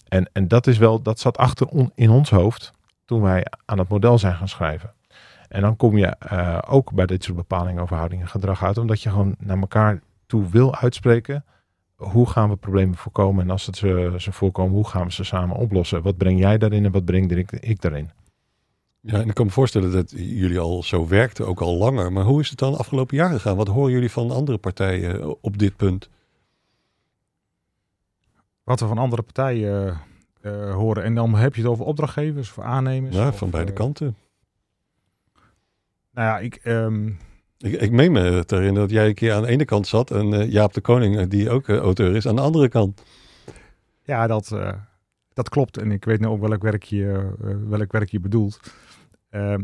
[0.09, 2.73] En, en dat is wel, dat zat achter in ons hoofd
[3.05, 4.93] toen wij aan het model zijn gaan schrijven.
[5.49, 8.79] En dan kom je uh, ook bij dit soort bepalingen over houding en gedrag uit,
[8.79, 11.45] omdat je gewoon naar elkaar toe wil uitspreken
[11.97, 13.45] hoe gaan we problemen voorkomen?
[13.45, 16.03] En als het ze, ze voorkomen, hoe gaan we ze samen oplossen?
[16.03, 18.11] Wat breng jij daarin en wat breng ik, ik daarin?
[19.01, 22.13] Ja, en ik kan me voorstellen dat jullie al zo werkten, ook al langer.
[22.13, 23.57] Maar hoe is het dan de afgelopen jaren gegaan?
[23.57, 26.09] Wat horen jullie van andere partijen op dit punt?
[28.67, 30.01] Wat we van andere partijen
[30.43, 31.03] uh, horen.
[31.03, 33.17] En dan heb je het over opdrachtgevers of aannemers?
[33.17, 34.17] Ja, of, van beide uh, kanten.
[36.11, 37.19] Nou ja, ik, um,
[37.59, 40.11] ik, ik meen me te herinneren dat jij een keer aan de ene kant zat
[40.11, 43.03] en Jaap de Koning, die ook auteur is, aan de andere kant.
[44.03, 44.57] Ja, dat,
[45.33, 45.79] dat klopt.
[45.79, 47.33] En ik weet nu ook welk werk je,
[47.69, 48.61] welk werk je bedoelt.
[49.31, 49.63] Ehm,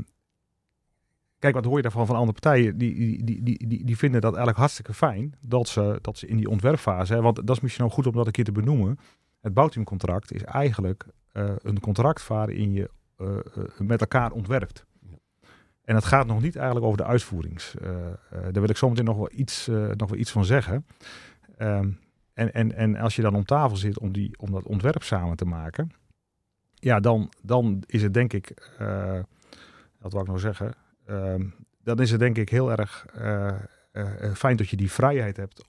[1.42, 2.78] kijk, wat hoor je daarvan van andere partijen?
[2.78, 6.36] Die, die, die, die, die vinden dat eigenlijk hartstikke fijn dat ze, dat ze in
[6.36, 8.98] die ontwerpfase, hè, want dat is misschien ook goed om dat een keer te benoemen.
[9.40, 12.90] Het bouwteamcontract is eigenlijk een contract waarin je
[13.78, 14.86] met elkaar ontwerpt.
[15.84, 17.74] En het gaat nog niet eigenlijk over de uitvoerings.
[18.30, 20.86] Daar wil ik zometeen nog wel iets, nog wel iets van zeggen.
[21.58, 21.98] Um,
[22.34, 25.36] en, en, en als je dan om tafel zit om, die, om dat ontwerp samen
[25.36, 25.90] te maken,
[26.74, 28.74] ja, dan, dan is het denk ik,
[29.98, 30.74] wat wil ik nou zeggen,
[31.82, 33.06] dan is het denk ik heel erg
[34.34, 35.64] fijn dat je die vrijheid hebt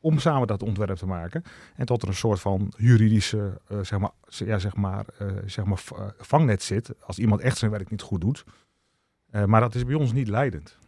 [0.00, 1.42] om samen dat ontwerp te maken.
[1.76, 5.04] En tot er een soort van juridische, zeg maar, ja, zeg maar,
[5.44, 5.82] zeg maar
[6.18, 6.94] vangnet zit.
[7.00, 8.44] Als iemand echt zijn werk niet goed doet,
[9.46, 10.78] maar dat is bij ons niet leidend.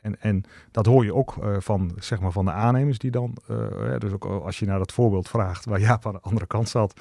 [0.00, 3.36] En, en dat hoor je ook van, zeg maar van de aannemers die dan,
[3.98, 7.00] dus ook als je naar dat voorbeeld vraagt waar Jaap aan de andere kant zat,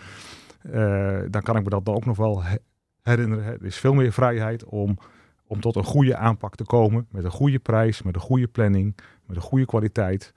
[1.30, 2.44] dan kan ik me dat dan ook nog wel
[3.02, 3.46] herinneren.
[3.46, 4.98] Er is veel meer vrijheid om,
[5.50, 8.98] om tot een goede aanpak te komen, met een goede prijs, met een goede planning,
[9.26, 10.34] met een goede kwaliteit,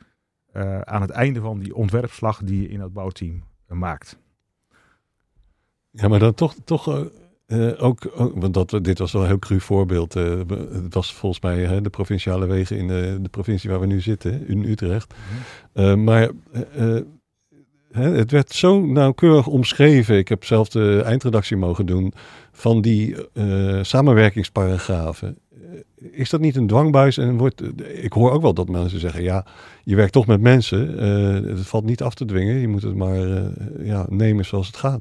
[0.85, 4.19] aan het einde van die ontwerpslag die je in dat bouwteam maakt.
[5.91, 7.11] Ja, maar dan toch, toch
[7.47, 10.15] uh, ook, ook, want dat, dit was wel een heel cru voorbeeld.
[10.15, 14.49] Het was volgens mij de provinciale wegen in de, de, provincie waar we nu zitten,
[14.49, 15.15] in Utrecht.
[15.75, 17.21] Mm.
[17.93, 20.17] Maar het werd zo nauwkeurig omschreven.
[20.19, 22.13] Ik heb zelf de eindredactie mogen doen
[22.53, 23.17] van die
[23.83, 25.39] samenwerkingsparagrafen.
[25.97, 27.19] Is dat niet een dwangbuis?
[27.19, 27.63] En wordt,
[28.03, 29.47] ik hoor ook wel dat mensen zeggen: ja,
[29.83, 30.99] je werkt toch met mensen.
[31.49, 32.57] het valt niet af te dwingen.
[32.57, 33.19] Je moet het maar
[33.85, 35.01] ja, nemen zoals het gaat.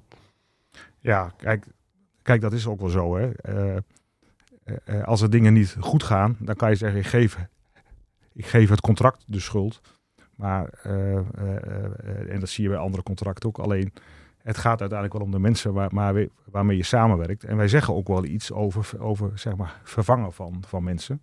[1.00, 1.66] Ja, kijk,
[2.22, 3.18] Kijk, dat is ook wel zo.
[3.18, 3.30] Hè?
[5.04, 7.38] Als er dingen niet goed gaan, dan kan je zeggen, ik geef,
[8.34, 9.82] ik geef het contract de schuld.
[10.42, 10.70] Maar,
[12.28, 13.58] en dat zie je bij andere contracten ook.
[13.58, 13.94] Alleen,
[14.38, 17.44] het gaat uiteindelijk wel om de mensen waar, maar, waarmee je samenwerkt.
[17.44, 21.22] En wij zeggen ook wel iets over, over zeg maar, vervangen van, van mensen.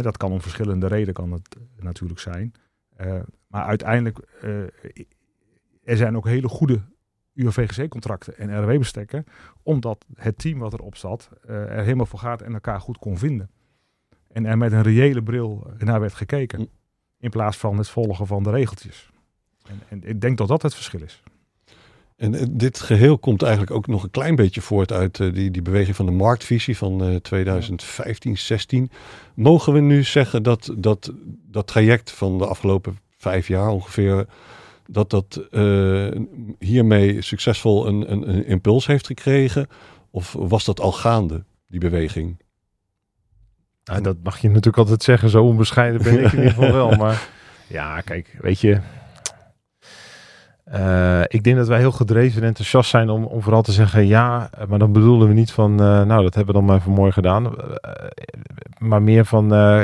[0.00, 2.54] dat kan om verschillende redenen kan het natuurlijk zijn.
[3.46, 4.18] maar uiteindelijk,
[5.84, 6.80] er zijn ook hele goede
[7.34, 9.24] UVGC-contracten en RW-bestekken,
[9.62, 13.18] omdat het team wat erop zat uh, er helemaal voor gaat en elkaar goed kon
[13.18, 13.50] vinden.
[14.32, 16.68] En er met een reële bril naar werd gekeken, mm.
[17.24, 19.08] In plaats van het volgen van de regeltjes.
[19.66, 21.22] En, en ik denk dat dat het verschil is.
[22.16, 25.50] En uh, dit geheel komt eigenlijk ook nog een klein beetje voort uit uh, die,
[25.50, 28.90] die beweging van de marktvisie van 2015, 16.
[29.34, 31.12] Mogen we nu zeggen dat, dat
[31.50, 34.26] dat traject van de afgelopen vijf jaar ongeveer
[34.86, 35.48] dat dat
[36.58, 39.66] hiermee succesvol een, een, een, impuls heeft gekregen?
[40.10, 42.43] Of was dat al gaande, die beweging?
[43.84, 46.90] Nou, dat mag je natuurlijk altijd zeggen, zo onbescheiden ben ik in ieder geval wel.
[47.04, 47.22] Maar
[47.66, 48.80] ja, kijk, weet je,
[50.72, 54.06] uh, ik denk dat wij heel gedreven en enthousiast zijn om, om vooral te zeggen
[54.06, 56.92] ja, maar dan bedoelen we niet van, uh, nou dat hebben we dan maar voor
[56.92, 57.44] mooi gedaan.
[57.44, 57.52] Uh,
[58.78, 59.82] maar meer van, eh,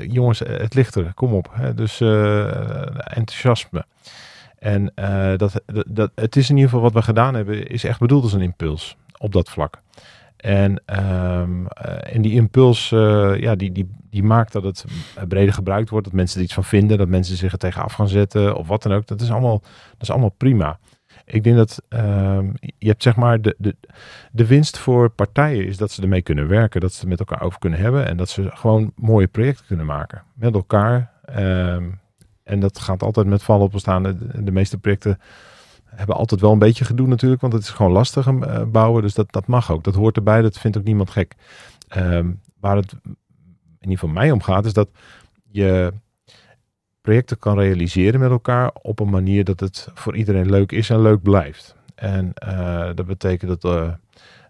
[0.00, 1.48] jongens, het ligt er, kom op.
[1.52, 1.74] Hè?
[1.74, 2.00] Dus
[2.96, 3.84] enthousiasme.
[4.58, 4.92] En
[5.36, 8.22] dat, dat, dat, het is in ieder geval wat we gedaan hebben, is echt bedoeld
[8.22, 9.80] als een impuls op dat vlak.
[10.44, 10.82] En,
[11.40, 11.66] um,
[12.20, 12.88] die impuls,
[13.38, 14.84] ja, die, die, die maakt dat het
[15.28, 17.92] breder gebruikt wordt, dat mensen er iets van vinden, dat mensen zich er tegen af
[17.92, 19.06] gaan zetten of wat dan ook.
[19.06, 20.78] Dat is allemaal, dat is allemaal prima.
[21.24, 23.76] Ik denk dat um, je hebt zeg maar de, de,
[24.32, 27.42] de winst voor partijen is dat ze ermee kunnen werken, dat ze het met elkaar
[27.42, 31.10] over kunnen hebben en dat ze gewoon mooie projecten kunnen maken met elkaar.
[31.38, 32.00] Um,
[32.42, 34.02] en dat gaat altijd met vallen op staan.
[34.34, 35.18] De, meeste projecten
[35.94, 39.02] hebben altijd wel een beetje gedoe natuurlijk, want het is gewoon lastig uh, bouwen.
[39.02, 39.84] Dus dat, dat mag ook.
[39.84, 40.42] Dat hoort erbij.
[40.42, 41.34] Dat vindt ook niemand gek.
[41.96, 44.88] Um, waar het in ieder geval mij om gaat, is dat
[45.50, 45.92] je
[47.00, 51.02] projecten kan realiseren met elkaar op een manier dat het voor iedereen leuk is en
[51.02, 51.76] leuk blijft.
[51.94, 53.92] En uh, dat betekent dat, uh,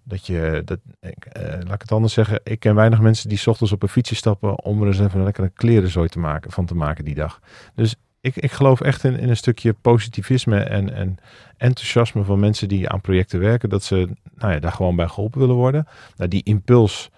[0.05, 1.11] dat je, dat, uh,
[1.43, 4.15] laat ik het anders zeggen, ik ken weinig mensen die s ochtends op een fietsje
[4.15, 7.41] stappen om er eens even een lekkere klerenzooi te maken, van te maken die dag.
[7.75, 11.19] Dus ik, ik geloof echt in, in een stukje positivisme en, en
[11.57, 15.41] enthousiasme van mensen die aan projecten werken, dat ze nou ja, daar gewoon bij geholpen
[15.41, 15.87] willen worden.
[16.17, 17.11] Nou, die impuls,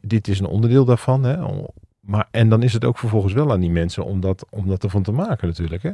[0.00, 1.36] dit is een onderdeel daarvan, hè,
[2.00, 4.82] maar, en dan is het ook vervolgens wel aan die mensen om dat, om dat
[4.82, 5.82] ervan te maken natuurlijk.
[5.82, 5.90] Hè?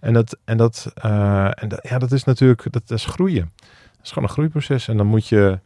[0.00, 3.52] En, dat, en, dat, uh, en ja, dat is natuurlijk, dat, is groeien.
[3.56, 4.88] Dat is gewoon een groeiproces.
[4.88, 5.58] En dan moet je,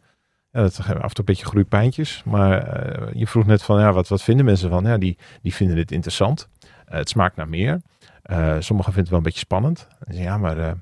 [0.50, 2.22] ja, dat af en toe een beetje groeipijntjes.
[2.24, 4.84] Maar uh, je vroeg net van, ja, wat, wat vinden mensen van?
[4.84, 6.48] Ja, die, die vinden dit interessant.
[6.62, 7.80] Uh, het smaakt naar meer.
[8.58, 9.88] Sommigen vinden het wel een beetje spannend.
[10.08, 10.76] Ja, maar,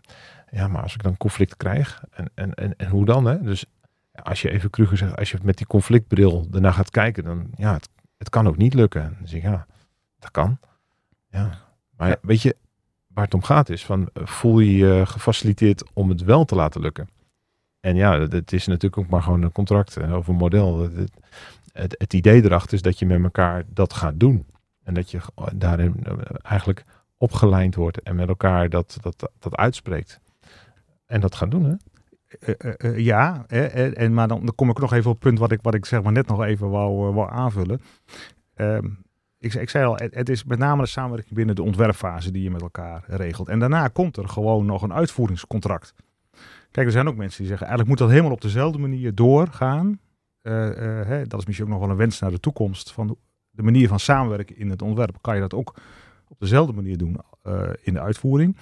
[0.50, 3.24] ja, maar als ik dan conflict krijg, en, en, en, en hoe dan?
[3.24, 3.42] Hè?
[3.42, 3.64] Dus
[4.12, 7.72] als je even Kruger zegt, als je met die conflictbril ernaar gaat kijken, dan ja,
[7.72, 9.16] het het kan ook niet lukken.
[9.20, 9.66] Dus ik, ja,
[10.18, 10.59] dat kan.
[11.30, 11.50] Ja.
[11.96, 12.56] Maar weet je,
[13.06, 16.80] waar het om gaat is van voel je je gefaciliteerd om het wel te laten
[16.80, 17.09] lukken.
[17.80, 20.80] En ja, het is natuurlijk ook maar gewoon een contract of een model.
[20.80, 21.11] Het,
[21.72, 24.46] het, het, idee erachter is dat je met elkaar dat gaat doen.
[24.82, 25.20] En dat je
[25.54, 26.85] daarin eh, eigenlijk
[27.16, 30.20] opgelijnd wordt en met elkaar dat, dat, dat uitspreekt.
[31.07, 31.74] En dat gaat doen, hè?
[32.40, 35.52] Uh, uh, ja, en, maar dan, dan, kom ik nog even op het punt wat
[35.52, 37.81] ik, wat ik zeg maar net nog even wou, wou aanvullen.
[38.55, 38.87] Ehm,
[39.38, 42.42] ik, ik, zei al, het, het, is met name de samenwerking binnen de ontwerpfase die
[42.42, 43.48] je met elkaar regelt.
[43.48, 45.94] En daarna komt er gewoon nog een uitvoeringscontract.
[46.70, 50.00] Kijk, er zijn ook mensen die zeggen, eigenlijk moet dat helemaal op dezelfde manier doorgaan.
[50.42, 52.92] Hè, dat is misschien ook nog wel een wens naar de toekomst.
[52.92, 53.16] Van
[53.50, 55.16] de manier van samenwerken in het ontwerp.
[55.20, 55.74] Kan je dat ook
[56.29, 57.21] op dezelfde manier doen
[57.83, 58.57] in de uitvoering?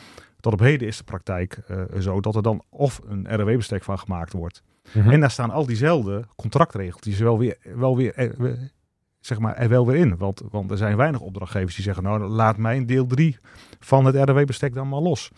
[0.44, 3.98] Tot op heden is de praktijk uh, zo dat er dan of een RW-bestek van
[3.98, 4.62] gemaakt wordt.
[4.92, 5.10] Mm -hmm.
[5.10, 8.52] En daar staan al diezelfde contractregeltjes wel weer, wel weer, eh,
[9.20, 10.16] zeg maar, er wel weer in.
[10.16, 13.36] Want, want er zijn weinig opdrachtgevers die zeggen, nou laat mijn deel 3
[13.80, 15.30] van het RW-bestek dan maar los.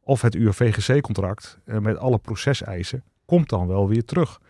[0.00, 4.40] Of het UVGC-contract met alle proceseisen komt dan wel weer terug.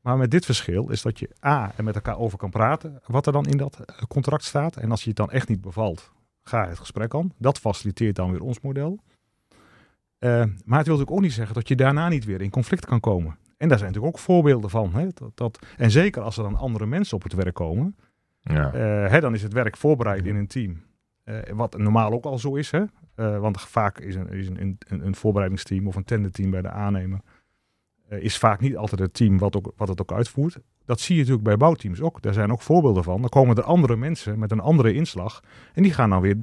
[0.00, 3.26] Maar met dit verschil is dat je A, er met elkaar over kan praten wat
[3.26, 4.76] er dan in dat contract staat.
[4.76, 6.12] En als je het dan echt niet bevalt,
[6.48, 7.32] ga het gesprek aan.
[7.38, 8.98] Dat faciliteert dan weer ons model.
[10.18, 10.30] Uh,
[10.64, 13.00] maar het wil natuurlijk ook niet zeggen dat je daarna niet weer in conflict kan
[13.00, 13.38] komen.
[13.56, 14.94] En daar zijn natuurlijk ook voorbeelden van.
[14.94, 15.06] Hè?
[15.14, 17.96] Dat, dat, en zeker als er dan andere mensen op het werk komen.
[18.42, 18.74] Ja.
[18.74, 20.82] Uh, hè, dan is het werk voorbereid in een team.
[21.24, 22.70] Uh, wat normaal ook al zo is.
[22.70, 22.84] Hè?
[23.14, 27.20] want vaak is, een, is een, een, een, voorbereidingsteam of een tenderteam bij de aannemer.
[28.08, 30.58] is vaak niet altijd het team wat, ook, wat het ook uitvoert.
[30.86, 32.22] Dat zie je natuurlijk bij bouwteams ook.
[32.22, 33.20] Daar zijn ook voorbeelden van.
[33.20, 35.42] Dan komen er andere mensen met een andere inslag.
[35.74, 36.36] En die gaan dan weer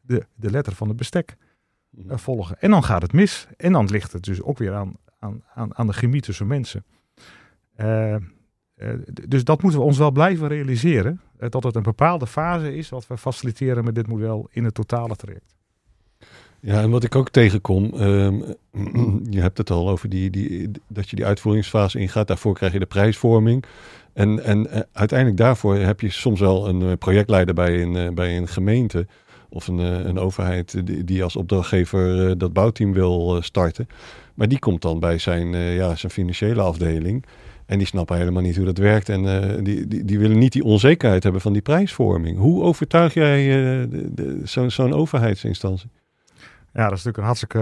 [0.00, 1.36] de, de letter van het bestek
[1.90, 2.60] uh, volgen.
[2.60, 3.46] En dan gaat het mis.
[3.56, 6.84] En dan ligt het dus ook weer aan, aan, aan, aan de chemie tussen mensen.
[7.76, 8.16] Uh,
[9.28, 11.20] dus dat moeten we ons wel blijven realiseren.
[11.48, 15.16] dat het een bepaalde fase is wat we faciliteren met dit model in het totale
[15.16, 15.54] traject.
[16.60, 18.44] Ja, en wat ik ook tegenkom, um,
[19.36, 22.28] je hebt het al over die, die, dat je die uitvoeringsfase ingaat.
[22.28, 23.64] Daarvoor krijg je de prijsvorming.
[24.12, 29.06] En, en uiteindelijk daarvoor heb je soms wel een projectleider bij een, bij een gemeente
[29.50, 33.88] of een, eh, een overheid die, die, als opdrachtgever eh, dat bouwteam wil eh, starten.
[34.34, 37.24] Maar die komt dan bij zijn, ja, zijn financiële afdeling.
[37.66, 39.08] En die snappen helemaal niet hoe dat werkt.
[39.08, 39.22] En
[39.64, 42.38] die, die, die, willen niet die onzekerheid hebben van die prijsvorming.
[42.38, 43.86] Hoe overtuig jij uh,
[44.44, 45.90] zo'n zo overheidsinstantie?
[46.72, 47.58] Ja, dat is natuurlijk een hartstikke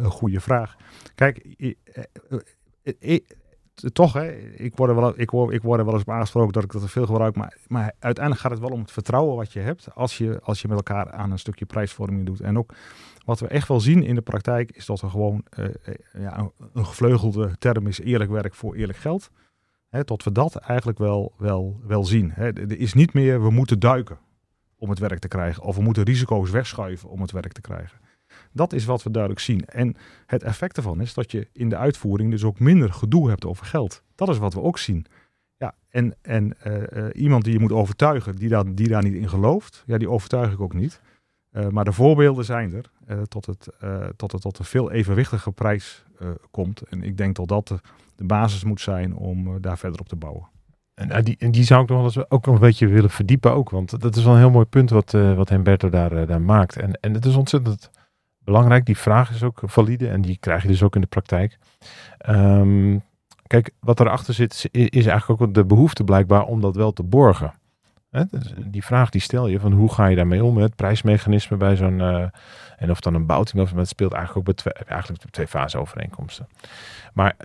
[0.00, 0.76] uh, goede vraag.
[1.14, 1.56] Kijk,
[3.92, 6.82] toch, hè, ik, word er wel, ik, ik wel eens op aangesproken dat ik dat
[6.82, 7.36] te veel gebruik.
[7.36, 10.62] Maar, maar uiteindelijk gaat het wel om het vertrouwen wat je hebt als je, als
[10.62, 12.40] je met elkaar aan een stukje prijsvorming doet.
[12.40, 12.74] En ook
[13.24, 15.44] wat we echt wel zien in de praktijk is dat er gewoon
[16.12, 19.30] ja, een gevleugelde term is eerlijk werk voor eerlijk geld.
[19.88, 22.30] Hè, tot we dat eigenlijk wel, wel, wel zien.
[22.32, 22.52] Hè.
[22.52, 24.18] Er is niet meer we moeten duiken
[24.76, 25.62] om het werk te krijgen.
[25.62, 27.98] Of we moeten risico's wegschuiven om het werk te krijgen.
[28.52, 29.64] Dat is wat we duidelijk zien.
[29.64, 33.44] En het effect ervan is dat je in de uitvoering dus ook minder gedoe hebt
[33.44, 34.02] over geld.
[34.14, 35.06] Dat is wat we ook zien.
[35.56, 36.56] Ja, en, en
[37.12, 40.52] iemand die je moet overtuigen, die, daar, die daar niet in gelooft, ja, die overtuig
[40.52, 41.00] ik ook niet.
[41.70, 42.90] maar de voorbeelden zijn er
[43.28, 43.68] tot, het,
[44.16, 46.04] tot het tot een veel evenwichtige prijs
[46.50, 46.82] komt.
[46.82, 47.68] En ik denk dat dat
[48.16, 50.48] de, basis moet zijn om daar verder op te bouwen.
[50.94, 53.70] En, die, die zou ik nog wel eens ook nog een beetje willen verdiepen ook.
[53.70, 56.76] Want dat is wel een heel mooi punt wat, uh, wat Humberto daar, daar maakt.
[56.76, 57.90] En, en het is ontzettend
[58.44, 58.86] belangrijk.
[58.86, 61.58] Die vraag is ook valide en die krijg je dus ook in de praktijk.
[62.28, 63.02] Um,
[63.46, 67.54] kijk, wat erachter zit is, eigenlijk ook de behoefte blijkbaar om dat wel te borgen.
[68.30, 70.56] Dus die vraag die stel je van hoe ga je daarmee om?
[70.56, 72.00] Het prijsmechanisme bij zo'n,
[72.76, 75.46] en of dan een bouwteam of het speelt eigenlijk ook bij twee, eigenlijk bij twee
[75.46, 76.48] fase overeenkomsten.
[77.12, 77.36] Maar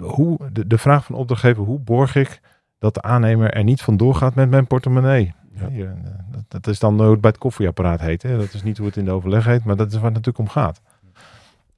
[0.00, 2.40] hoe, de, de vraag van opdrachtgever, hoe borg ik
[2.78, 5.34] dat de aannemer er niet vandoor gaat met mijn portemonnee.
[5.58, 5.84] Ja.
[5.84, 5.90] Eh,
[6.30, 8.22] dat, dat, is dan hoe het bij het koffieapparaat heet.
[8.22, 8.36] Hè?
[8.38, 10.38] Dat is niet hoe het in de overleg heet, maar dat is waar het natuurlijk
[10.38, 10.80] om gaat.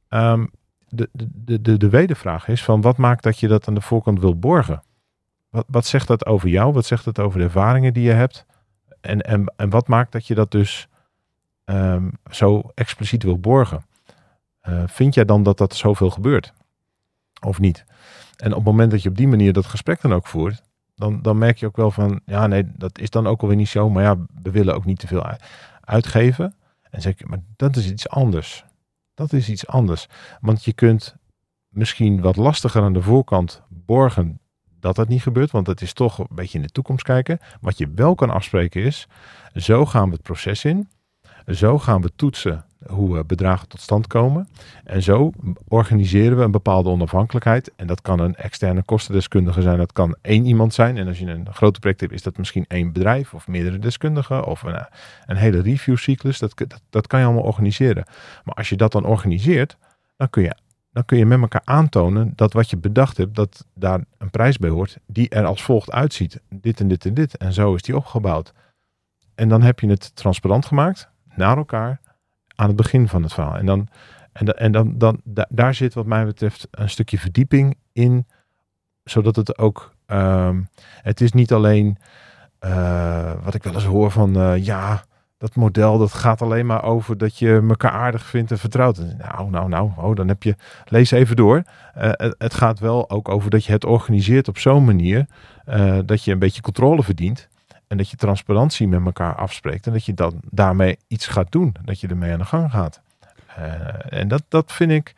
[0.09, 0.51] Um,
[0.88, 4.21] de, de, de, de wedervraag is van wat maakt dat je dat aan de voorkant
[4.21, 4.83] wil borgen?
[5.51, 6.73] Wat, wat zegt dat over jou?
[6.73, 8.47] Wat zegt dat over de ervaringen die je hebt?
[9.01, 10.88] En, en, en wat maakt dat je dat dus
[11.64, 13.85] um, zo expliciet wil borgen?
[14.69, 16.53] Uh, vind jij dan dat dat zoveel gebeurt?
[17.47, 17.85] Of niet?
[18.37, 20.62] En op het moment dat je op die manier dat gesprek dan ook voert,
[21.01, 23.69] dan, dan merk je ook wel van, ja nee, dat is dan ook alweer niet
[23.69, 25.27] zo, maar ja, we willen ook niet te veel
[25.81, 26.55] uitgeven.
[26.91, 28.65] En zeg ik, maar dat is iets anders.
[29.15, 30.07] Dat is iets anders.
[30.41, 31.17] Want je kunt
[31.69, 34.41] misschien wat lastiger aan de voorkant borgen
[34.81, 37.39] dat dat niet gebeurt, want het is toch een beetje in de toekomst kijken.
[37.61, 39.09] Wat je wel kan afspreken is,
[39.55, 40.89] zo gaan we het proces in,
[41.46, 44.48] zo gaan we toetsen hoe bedragen tot stand komen.
[44.85, 45.33] En zo
[45.68, 47.72] organiseren we een bepaalde onafhankelijkheid.
[47.76, 50.96] En dat kan een externe kostendeskundige zijn, dat kan één iemand zijn.
[50.96, 54.46] En als je een grote project hebt, is dat misschien één bedrijf of meerdere deskundigen
[54.46, 54.87] of een,
[55.26, 56.38] een hele reviewcyclus.
[56.38, 58.05] Dat, dat, dat kan je allemaal organiseren.
[58.44, 59.76] Maar als je dat dan organiseert,
[60.16, 60.55] dan kun je
[60.92, 64.59] dan kun je met elkaar aantonen dat wat je bedacht hebt, dat daar een prijs
[64.59, 66.40] bij hoort, die er als volgt uitziet.
[66.48, 67.37] Dit en dit en dit.
[67.37, 68.53] En zo is die opgebouwd.
[69.35, 72.00] En dan heb je het transparant gemaakt, naar elkaar
[72.55, 73.57] aan het begin van het verhaal.
[73.57, 73.88] En dan,
[74.33, 78.26] en, en dan, dan daar zit wat mij betreft een stukje verdieping in,
[79.05, 80.68] zodat het ook, um,
[81.03, 81.98] het is niet alleen
[82.61, 85.05] uh, wat ik wel eens hoor van, uh, ja,
[85.38, 88.98] dat model dat gaat alleen maar over dat je elkaar aardig vindt en vertrouwt.
[89.18, 91.57] Nou, nou, nou, oh, dan heb je, lees even door.
[91.57, 91.62] Uh,
[91.94, 95.26] het, het, gaat wel ook over dat je het organiseert op zo'n manier
[96.05, 97.48] dat je een beetje controle verdient.
[97.90, 99.87] En dat je transparantie met elkaar afspreekt.
[99.87, 101.74] En dat je dan daarmee iets gaat doen.
[101.85, 103.00] Dat je ermee aan de gang gaat.
[103.59, 105.14] Uh, en dat, dat vind ik.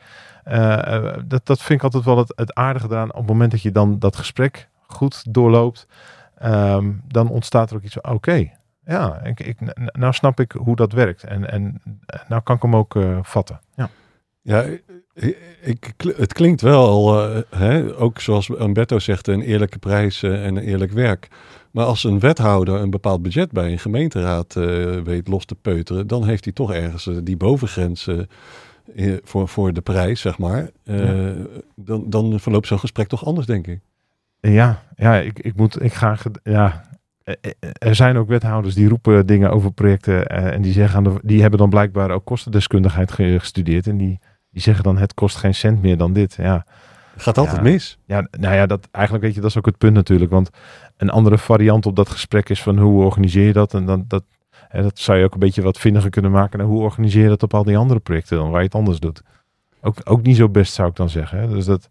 [0.48, 3.10] Uh, dat, dat vind ik altijd wel het, het aardige eraan.
[3.12, 5.86] Op het moment dat je dan dat gesprek goed doorloopt.
[6.44, 8.12] Um, dan ontstaat er ook iets van.
[8.12, 8.50] Oké,
[8.84, 9.56] ja, ik, ik,
[9.92, 11.24] nou snap ik hoe dat werkt.
[11.24, 11.82] En, en
[12.28, 13.60] nou kan ik hem ook vatten.
[13.74, 13.88] Ja.
[14.42, 14.64] Ja,
[15.60, 17.14] ik, het klinkt wel,
[17.50, 21.28] hè, ook zoals Umberto zegt, een eerlijke prijs en een eerlijk werk.
[21.72, 26.06] Maar als een wethouder een bepaald budget bij een gemeenteraad uh, weet los te peuteren,
[26.06, 28.08] dan heeft hij toch ergens die bovengrens
[29.22, 30.70] voor, voor de prijs, zeg maar.
[30.84, 31.34] Ja.
[31.76, 33.80] dan, dan verloopt zo'n gesprek toch anders, denk ik.
[34.40, 36.84] Ja, ja ik, ik moet, ik ga, ja,
[37.78, 41.70] er zijn ook wethouders die roepen dingen over projecten en die zeggen, die hebben dan
[41.70, 44.18] blijkbaar ook kostendeskundigheid gestudeerd en die
[44.52, 46.34] die zeggen dan het kost geen cent meer dan dit.
[46.34, 46.66] Ja.
[47.22, 47.98] Gaat altijd mis.
[48.04, 50.30] Ja, nou ja, dat, eigenlijk weet je, dat is ook het punt natuurlijk.
[50.30, 50.50] Want
[50.96, 53.74] een andere variant op dat gesprek is van hoe organiseer je dat?
[53.74, 54.24] En dan, dat,
[54.68, 56.60] hè, dat zou je ook een beetje wat vinniger kunnen maken.
[56.60, 59.00] En hoe organiseer je dat op al die andere projecten dan, waar je het anders
[59.00, 59.22] doet?
[59.80, 61.38] Ook, ook niet zo best zou ik dan zeggen.
[61.38, 61.48] Hè?
[61.48, 61.88] Dus dat,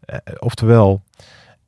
[0.00, 1.02] eh, oftewel,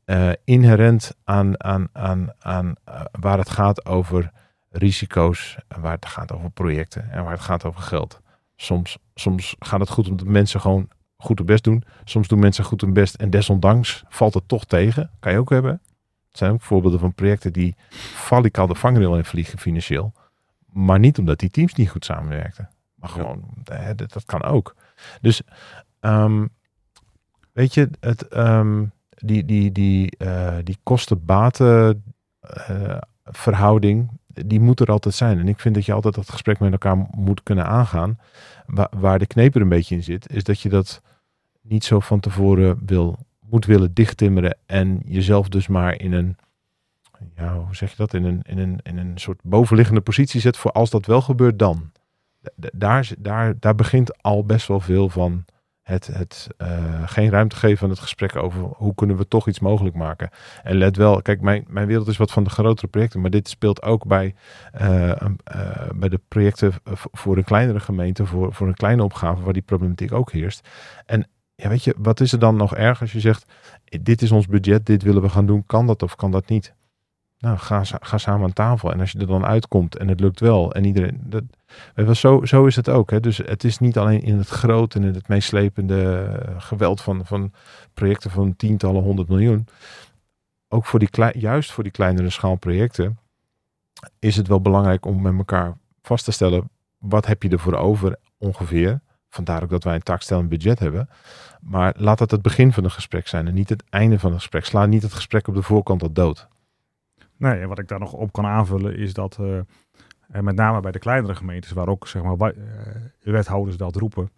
[0.07, 4.33] uh, inherent aan, aan, aan, aan uh, waar het gaat over
[4.71, 8.21] risico's, en waar het gaat over projecten en waar het gaat over geld
[8.57, 10.89] Soms, soms gaat het goed omdat mensen gewoon
[11.27, 11.85] goed hun best doen.
[12.05, 15.11] Soms doen mensen goed hun best en desondanks valt het toch tegen.
[15.21, 15.81] Kan je ook hebben.
[16.29, 17.77] Het zijn ook voorbeelden van projecten die
[18.15, 20.13] valicaal de vangrail in vliegen financieel.
[20.73, 22.69] Maar niet omdat die teams niet goed samenwerkten.
[22.95, 23.95] Maar gewoon, ja.
[23.95, 24.75] dat, dat, kan ook.
[25.21, 25.43] Dus
[26.01, 26.49] um,
[27.53, 32.05] weet je, het, um, die, die, die, uh, die kosten-baten
[32.71, 35.39] uh, verhouding, die moet er altijd zijn.
[35.39, 38.19] En ik vind dat je altijd dat gesprek met elkaar moet kunnen aangaan.
[38.67, 41.03] Waar, waar de kneper een beetje in zit, is dat je dat
[41.69, 46.37] niet zo van tevoren wil, moet willen dichttimmeren en jezelf dus maar in een,
[47.35, 50.57] ja, hoe zeg je dat, in een, in een, in een soort bovenliggende positie zet
[50.57, 51.93] voor als dat wel gebeurt dan.
[52.73, 55.45] Daar, daar, daar begint al best wel veel van
[55.87, 59.61] het, het uh, geen ruimte geven aan het gesprek over hoe kunnen we toch iets
[59.61, 60.31] mogelijk maken.
[60.63, 63.49] En let wel, kijk, mijn, mijn wereld is wat van de grotere projecten, maar dit
[63.49, 64.35] speelt ook bij,
[64.81, 65.17] uh, uh,
[65.95, 66.73] bij de projecten
[67.13, 70.69] voor een kleinere gemeente, voor, voor een kleine opgave waar die problematiek ook heerst.
[71.05, 73.53] En ja, weet je, wat is er dan nog erg als je zegt,
[73.85, 76.75] dit is ons budget, dit willen we gaan doen, kan dat of kan dat niet?
[77.39, 78.93] nou, ga, ga samen aan tafel.
[78.93, 81.21] En als je er dan uitkomt en het lukt wel en iedereen...
[81.25, 83.11] Dat, zo, zo is het ook.
[83.11, 83.21] Hè?
[83.21, 87.27] Dus het is niet alleen in het grote en in het meeslepende eh, geweld van,
[87.27, 87.53] van
[87.95, 89.67] projecten van tientallen, honderd miljoen.
[90.69, 93.19] Ook voor die klei, juist voor die kleinere schaalprojecten
[94.19, 98.17] is het wel belangrijk om met elkaar vast te stellen wat heb je ervoor over
[98.39, 99.01] ongeveer.
[99.29, 101.09] Vandaar ook dat wij een taakstellend budget hebben.
[101.61, 104.41] Maar laat dat het begin van een gesprek zijn en niet het einde van het
[104.41, 104.65] gesprek.
[104.65, 106.49] Sla niet het gesprek op de voorkant al dood.
[107.37, 109.61] Nee, en wat ik daar nog op kan aanvullen is dat, uh,
[110.41, 112.63] met name bij de kleinere gemeentes, waar ook zeg maar, uh,
[113.21, 114.31] wethouders dat roepen,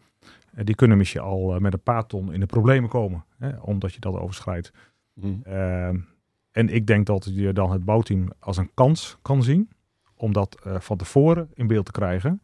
[0.55, 3.95] uh, die kunnen misschien al met een paar ton in de problemen komen, hè, omdat
[3.95, 4.73] je dat overschrijdt.
[5.15, 5.41] Mm.
[5.45, 5.99] Ehm,
[6.51, 9.71] en ik denk dat je dan het bouwteam als een kans kan zien
[10.15, 12.43] om dat van tevoren in beeld te krijgen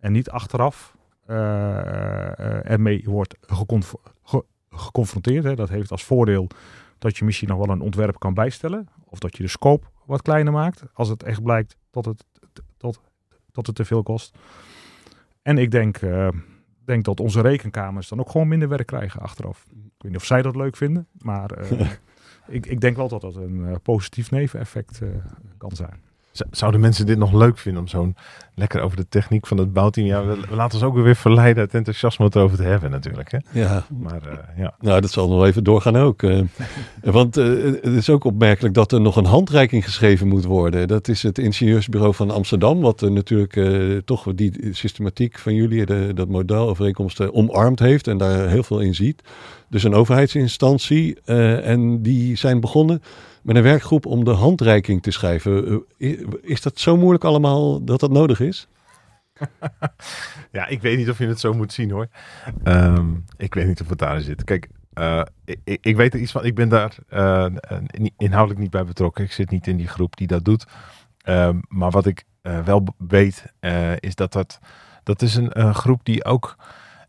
[0.00, 0.93] en niet achteraf
[1.26, 3.94] ermee wordt geconf
[4.74, 5.44] geconfronteerd.
[5.44, 5.54] Hè.
[5.54, 6.48] Dat heeft als voordeel
[6.98, 8.88] dat je misschien nog wel een ontwerp kan bijstellen.
[9.04, 10.84] Of dat je de scope wat kleiner maakt.
[10.92, 12.24] Als het echt blijkt dat het,
[12.76, 13.00] dat,
[13.52, 14.38] dat het te veel kost.
[15.42, 16.28] En ik denk, uh,
[16.84, 19.64] denk dat onze rekenkamers dan ook gewoon minder werk krijgen achteraf.
[19.68, 21.08] Ik weet niet of zij dat leuk vinden.
[21.18, 21.80] Maar uh,
[22.56, 25.00] ik, ik denk wel dat dat een uh, positief neveneffect
[25.58, 26.02] kan zijn.
[26.50, 28.16] Zouden mensen dit nog leuk vinden om zo'n
[28.54, 30.06] lekker over de techniek van het bouwteam?
[30.06, 33.30] Ja, we, laten ons ook weer verleiden het enthousiasme erover te hebben natuurlijk.
[33.30, 33.38] Hè?
[33.52, 33.86] Ja.
[33.98, 34.74] Maar uh, ja.
[34.80, 36.22] Nou, dat zal nog even doorgaan ook.
[36.22, 36.40] Uh,
[37.02, 40.88] want uh, het is ook opmerkelijk dat er nog een handreiking geschreven moet worden.
[40.88, 43.60] Dat is het ingenieursbureau van Amsterdam, wat natuurlijk
[44.04, 48.80] toch die systematiek van jullie, de, dat model overeenkomsten omarmd heeft en daar heel veel
[48.80, 49.22] in ziet.
[49.68, 53.02] Dus een overheidsinstantie en die zijn begonnen
[53.44, 55.84] met een werkgroep om de handreiking te schrijven.
[55.98, 58.68] Eh, is dat zo moeilijk allemaal dat dat nodig is?
[60.52, 62.08] ja, ik weet niet of je het zo moet zien hoor.
[62.62, 64.44] Ehm, ik weet niet of het daar zit.
[64.44, 66.44] Kijk, uh, ik, ik, weet er iets van.
[66.44, 67.46] Ik ben daar uh,
[68.16, 69.24] inhoudelijk niet bij betrokken.
[69.24, 70.66] Ik zit niet in die groep die dat doet.
[71.28, 72.24] Um, maar wat ik
[72.64, 73.44] wel weet,
[73.98, 74.58] is dat dat,
[75.02, 76.56] dat is een groep die ook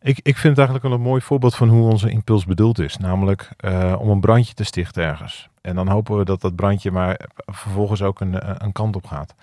[0.05, 2.97] ik, ik vind het eigenlijk wel een mooi voorbeeld van hoe onze impuls bedoeld is.
[2.97, 5.49] Namelijk uh, om een brandje te stichten ergens.
[5.61, 9.05] En dan hopen we dat dat brandje maar vervolgens ook een, eh, een kant op
[9.05, 9.35] gaat.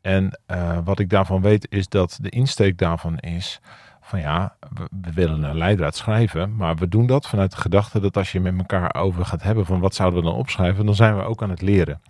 [0.00, 3.60] En uh, wat ik daarvan weet is dat de insteek daarvan is
[4.00, 8.00] van ja, we, we, willen een leidraad schrijven, maar we doen dat vanuit de gedachte
[8.00, 10.94] dat als je met elkaar over gaat hebben van wat zouden we dan opschrijven, dan
[10.94, 12.02] zijn we ook aan het leren.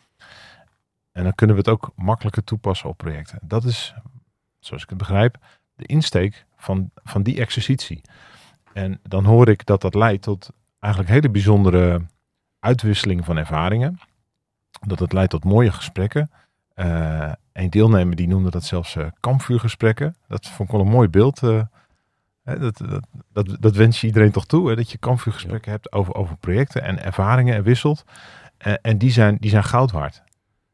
[1.12, 3.38] En dan kunnen we het ook makkelijker toepassen op projecten.
[3.42, 3.94] Dat is,
[4.58, 5.36] zoals ik het begrijp,
[5.74, 8.02] de insteek van, van die exercitie.
[8.72, 12.00] En dan hoor ik dat dat leidt tot eigenlijk hele bijzondere
[12.58, 13.98] uitwisseling van ervaringen.
[14.86, 16.30] Dat het leidt tot mooie gesprekken.
[16.74, 20.16] Uh, een deelnemer die noemde dat zelfs uh, kampvuurgesprekken.
[20.28, 21.42] Dat vond ik wel een mooi beeld.
[21.42, 21.62] Uh,
[22.42, 24.68] dat, dat, dat, dat, wens je iedereen toch toe.
[24.68, 24.76] Hè?
[24.76, 28.04] Dat je kampvuurgesprekken hebt over, over projecten en ervaringen en wisselt.
[28.82, 30.22] en die zijn, die zijn goud waard.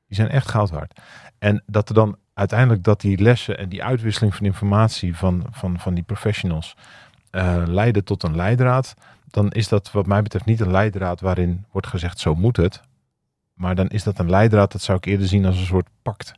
[0.06, 1.00] Die zijn echt goud waard.
[1.38, 5.78] En dat er dan uiteindelijk dat die lessen en die uitwisseling van informatie van, van,
[5.78, 6.76] van die professionals
[7.32, 8.94] uh, leiden tot een leidraad,
[9.30, 12.80] dan is dat wat mij betreft niet een leidraad waarin wordt gezegd zo moet het.
[13.54, 16.32] Maar dan is dat een leidraad, dat zou ik eerder zien als een soort pact.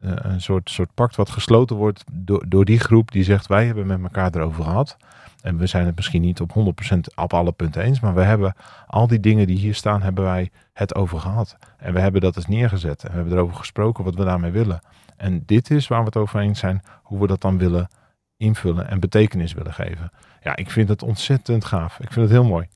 [0.00, 3.66] Uh, een soort, soort pact wat gesloten wordt door, door die groep die zegt wij
[3.66, 4.96] hebben met elkaar erover gehad.
[5.42, 8.54] En we zijn het misschien niet op 100% op alle punten eens, maar we hebben
[8.86, 11.56] al die dingen die hier staan, hebben wij het over gehad.
[11.78, 14.80] En we hebben dat eens neergezet en we hebben erover gesproken wat we daarmee willen.
[15.16, 17.88] En dit is waar we het over eens zijn, hoe we dat dan willen
[18.36, 20.10] invullen en betekenis willen geven.
[20.42, 21.98] Ja, ik vind het ontzettend gaaf.
[22.00, 22.68] Ik vind het heel mooi.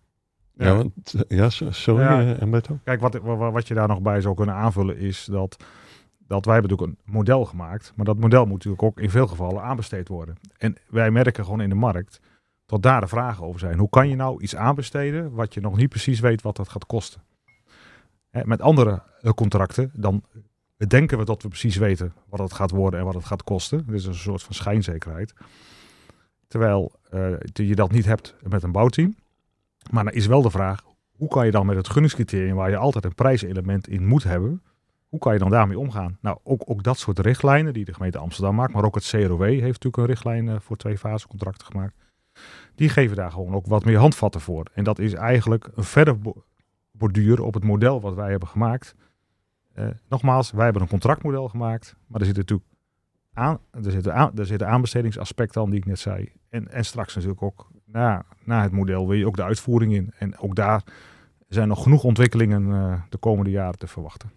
[0.55, 2.03] Ja, want, ja sorry.
[2.03, 3.19] Ja, en eh, Kijk, wat,
[3.53, 5.57] wat je daar nog bij zou kunnen aanvullen is dat,
[6.19, 7.93] dat wij hebben natuurlijk een model gemaakt.
[7.97, 10.37] Maar dat model moet natuurlijk ook in veel gevallen aanbesteed worden.
[10.59, 12.21] En wij merken gewoon in de markt
[12.67, 13.79] dat daar de vragen over zijn.
[13.79, 16.87] Hoe kan je nou iets aanbesteden wat je nog niet precies weet wat dat gaat
[16.87, 17.23] kosten?
[18.45, 20.23] met andere eh, contracten, dan
[20.89, 23.87] denken we dat we precies weten wat het gaat worden en wat het gaat kosten.
[23.91, 25.35] Is een soort van schijnzekerheid.
[26.49, 29.17] Terwijl uh, je dat niet hebt met een bouwteam.
[29.91, 30.83] Maar dan is wel de vraag,
[31.17, 34.63] hoe kan je dan met het gunningscriterium, waar je altijd een prijselement in moet hebben,
[35.09, 36.19] hoe kan je dan daarmee omgaan?
[36.21, 39.43] Nou, ook, ook dat soort richtlijnen die de gemeente Amsterdam maakt, maar ook het CROW
[39.43, 41.95] heeft natuurlijk een richtlijn uh, voor twee fase contracten gemaakt.
[42.75, 44.67] Die geven daar gewoon ook wat meer handvatten voor.
[44.75, 46.19] En dat is eigenlijk een verder
[46.93, 48.95] borduur op het model wat wij hebben gemaakt.
[49.79, 52.69] Uh, nogmaals, wij hebben een contractmodel gemaakt, maar er zit natuurlijk
[53.33, 56.33] aan, er zitten, aan, er aanbestedingsaspecten aan die ik net zei.
[56.49, 60.13] En, en straks natuurlijk ook na, na het model wil je ook de uitvoering in.
[60.19, 60.85] En ook daar
[61.49, 64.31] zijn nog genoeg ontwikkelingen uh, de komende jaren te verwachten.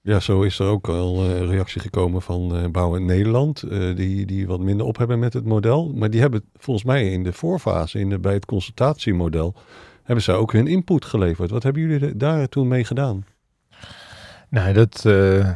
[0.00, 4.26] Ja, zo is er ook al uh, reactie gekomen van uh, Bouwen Nederland, uh, die,
[4.26, 5.92] die wat minder op hebben met het model.
[5.94, 9.54] Maar die hebben volgens mij in de voorfase, in bij het consultatiemodel,
[10.02, 11.50] hebben ze ook hun input geleverd.
[11.50, 13.24] Wat hebben jullie daar toen mee gedaan?
[14.54, 15.04] Nee, dat.
[15.06, 15.50] Uh,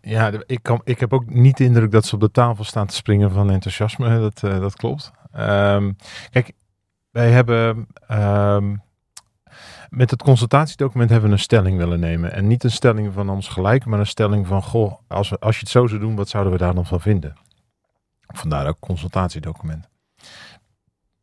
[0.00, 2.86] ja, ik, kan, ik heb ook niet de indruk dat ze op de tafel staan
[2.86, 4.20] te springen van enthousiasme.
[4.30, 5.12] Dat, uh, dat klopt.
[5.36, 5.96] Um,
[6.30, 6.52] kijk,
[7.10, 7.86] wij hebben.
[8.10, 8.82] Um,
[9.90, 12.32] met het consultatiedocument hebben we een stelling willen nemen.
[12.32, 15.54] En niet een stelling van ons gelijk, maar een stelling van: Goh, als, we, als
[15.54, 17.36] je het zo zou doen, wat zouden we daar dan van vinden?
[18.26, 19.88] Vandaar ook consultatiedocument.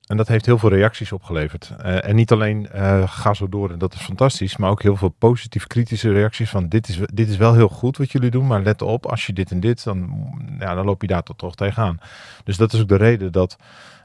[0.09, 1.71] En dat heeft heel veel reacties opgeleverd.
[1.79, 4.95] Uh, en niet alleen uh, ga zo door en dat is fantastisch, maar ook heel
[4.95, 8.47] veel positief kritische reacties van dit is, dit is wel heel goed wat jullie doen,
[8.47, 10.27] maar let op, als je dit en dit, dan,
[10.59, 11.99] ja, dan loop je daar toch, tegenaan.
[12.43, 13.57] Dus dat is ook de reden dat,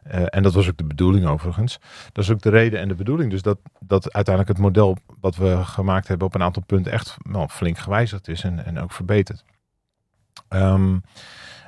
[0.07, 1.79] uh, en dat was ook de bedoeling overigens,
[2.13, 5.37] dat is ook de reden en de bedoeling dus dat, dat uiteindelijk het model wat
[5.37, 8.93] we gemaakt hebben op een aantal punten echt nou, flink gewijzigd is en, en ook
[8.93, 9.45] verbeterd.
[10.49, 11.03] Um,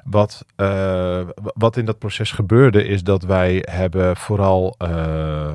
[0.07, 5.55] wat, uh, wat in dat proces gebeurde is dat wij hebben vooral uh,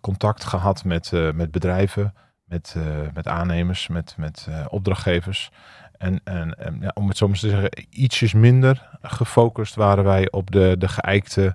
[0.00, 2.14] contact gehad met, met bedrijven,
[2.44, 2.76] met,
[3.14, 5.50] met aannemers, met, met opdrachtgevers.
[5.98, 10.74] En, en, ja, om het maar te zeggen, ietsjes minder gefocust waren wij op de,
[10.78, 11.54] de geëikte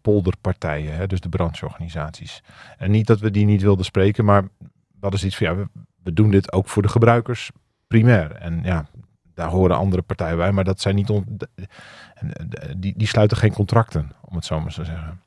[0.00, 2.42] polderpartijen, hè, dus de brancheorganisaties.
[2.78, 5.68] En niet dat we die niet wilden spreken, maar we hadden zoiets van ja,
[6.02, 7.50] we doen dit ook voor de gebruikers
[7.86, 8.32] primair.
[8.32, 8.86] En ja,
[9.34, 11.12] daar horen andere partijen bij, maar dat zijn niet
[12.76, 15.20] die, die sluiten geen contracten, om het zo maar te zeggen.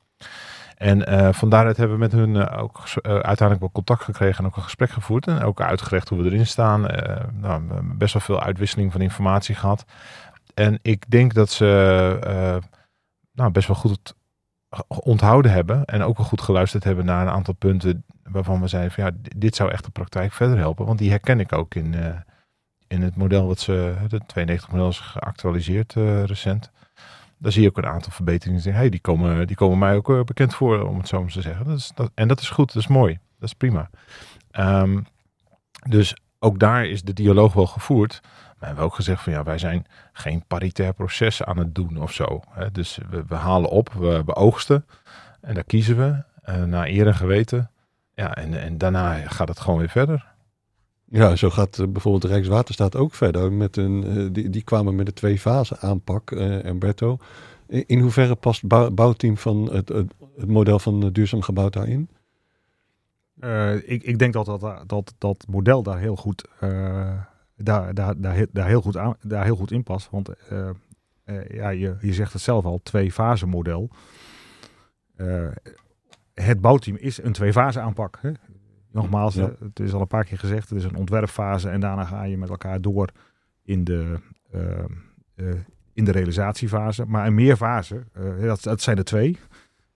[0.78, 4.38] En uh, van daaruit hebben we met hun uh, ook uh, uiteindelijk wel contact gekregen
[4.38, 5.26] en ook een gesprek gevoerd.
[5.26, 6.80] En ook uitgelegd hoe we erin staan.
[7.40, 9.84] nou, best wel veel uitwisseling van informatie gehad.
[10.54, 11.64] En ik denk dat ze
[13.32, 14.14] nou, best wel goed
[14.86, 15.84] onthouden hebben.
[15.84, 19.10] En ook wel goed geluisterd hebben naar een aantal punten waarvan we zeiden van ja,
[19.36, 20.86] dit zou echt de praktijk verder helpen.
[20.86, 21.94] Want die herken ik ook in,
[22.88, 26.70] in het model wat ze, de 92 model is geactualiseerd uh, recent.
[27.38, 28.74] Daar zie je ook een aantal verbeteringen.
[28.74, 31.40] Hey, die, komen, die komen mij ook uh, bekend voor, om het zo maar te
[31.40, 31.66] zeggen.
[31.66, 33.18] Dat is, dat, en dat is goed, dat is mooi.
[33.38, 33.90] Dat is prima.
[34.58, 35.06] Um,
[35.88, 38.20] dus ook daar is de dialoog wel gevoerd.
[38.58, 42.12] We hebben ook gezegd van ja, wij zijn geen paritair proces aan het doen of
[42.12, 42.40] zo.
[42.50, 42.70] Hè.
[42.70, 44.86] Dus we, halen op, we, oogsten
[45.40, 46.22] en daar kiezen we
[46.52, 47.70] uh, naar eer en geweten.
[48.14, 50.26] Ja, en, en daarna gaat het gewoon weer verder.
[51.10, 53.52] Ja, zo gaat uh, bijvoorbeeld Rijkswaterstaat ook verder.
[53.52, 57.18] Met een, uh, die, die kwamen met een twee-fase aanpak, Umberto.
[57.66, 60.12] In, in, hoeverre past het bouwteam van het, het,
[60.46, 62.08] model van duurzaam gebouwd daarin?
[63.84, 66.48] ik, ik denk dat dat, dat dat model daar heel goed,
[67.56, 70.10] daar, daar, daar, heel goed daar heel goed in past.
[70.10, 70.30] Want
[71.48, 73.90] ja, je, je zegt het zelf al, twee-fase model.
[76.34, 78.18] het bouwteam is een twee-fase aanpak.
[78.20, 78.32] Hè?
[78.90, 82.22] Nogmaals, het is al een paar keer gezegd, het is een ontwerpfase en daarna ga
[82.22, 83.08] je met elkaar door
[83.62, 84.18] in de,
[84.54, 84.60] uh,
[85.36, 85.54] uh,
[85.92, 87.04] in de realisatiefase.
[87.06, 89.38] Maar een meerfase, uh, dat, dat zijn er twee.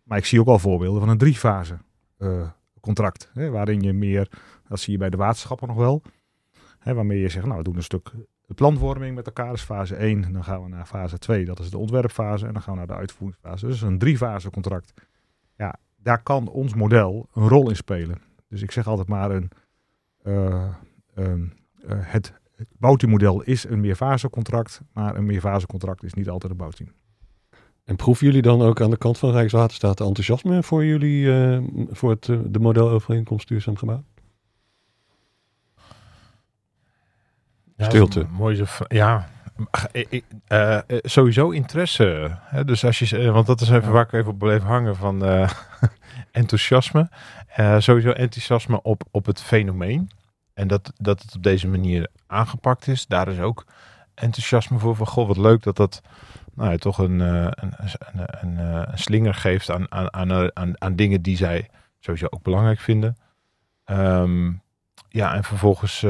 [0.03, 1.78] Maar ik zie ook al voorbeelden van een driefase
[2.80, 3.30] contract.
[3.32, 4.28] Hè, waarin je meer,
[4.68, 6.03] dat zie je bij de waterschappen nog wel.
[6.78, 8.12] Hè, waarmee je zegt, nou we doen een stuk
[8.55, 10.32] planvorming met elkaar, dat is fase 1.
[10.32, 12.47] Dan gaan we naar fase 2, dat is de ontwerpfase.
[12.47, 13.66] En dan gaan we naar de uitvoeringsfase.
[13.66, 14.93] Dus een driefase contract.
[15.57, 18.18] Ja, daar kan ons model een rol in spelen.
[18.53, 19.50] Dus ik zeg altijd maar een,
[20.24, 20.74] uh,
[21.14, 21.53] um,
[21.84, 26.92] uh, het, het bouwteammodel is een meerfasecontract, maar een meerfasecontract is niet altijd een bouwteam.
[27.84, 32.11] En proeven jullie dan ook aan de kant van Rijkswaterstaat enthousiasme voor jullie, uh, voor
[32.11, 34.05] het, de modelovereenkomst duurzaam gebouw?
[37.76, 38.26] Ja, Stilte.
[38.30, 39.28] Mooie, ja,
[40.48, 42.38] uh, sowieso interesse.
[42.40, 42.64] Hè?
[42.64, 43.90] Dus als je, want dat is even ja.
[43.90, 45.50] waar ik even op bleef hangen van uh,
[46.30, 47.11] enthousiasme.
[47.57, 50.11] Uh, sowieso enthousiasme op, op het fenomeen.
[50.55, 53.07] En dat, dat het op deze manier aangepakt is.
[53.07, 53.64] Daar is ook
[54.14, 54.96] enthousiasme voor.
[54.96, 56.00] Van goh, wat leuk dat dat
[56.55, 61.22] nou ja, toch een, een, een, een, een slinger geeft aan, aan, aan, aan, dingen
[61.22, 61.68] die zij
[62.00, 63.16] sowieso ook belangrijk vinden.
[63.86, 64.62] Um,
[65.09, 66.05] ja, en vervolgens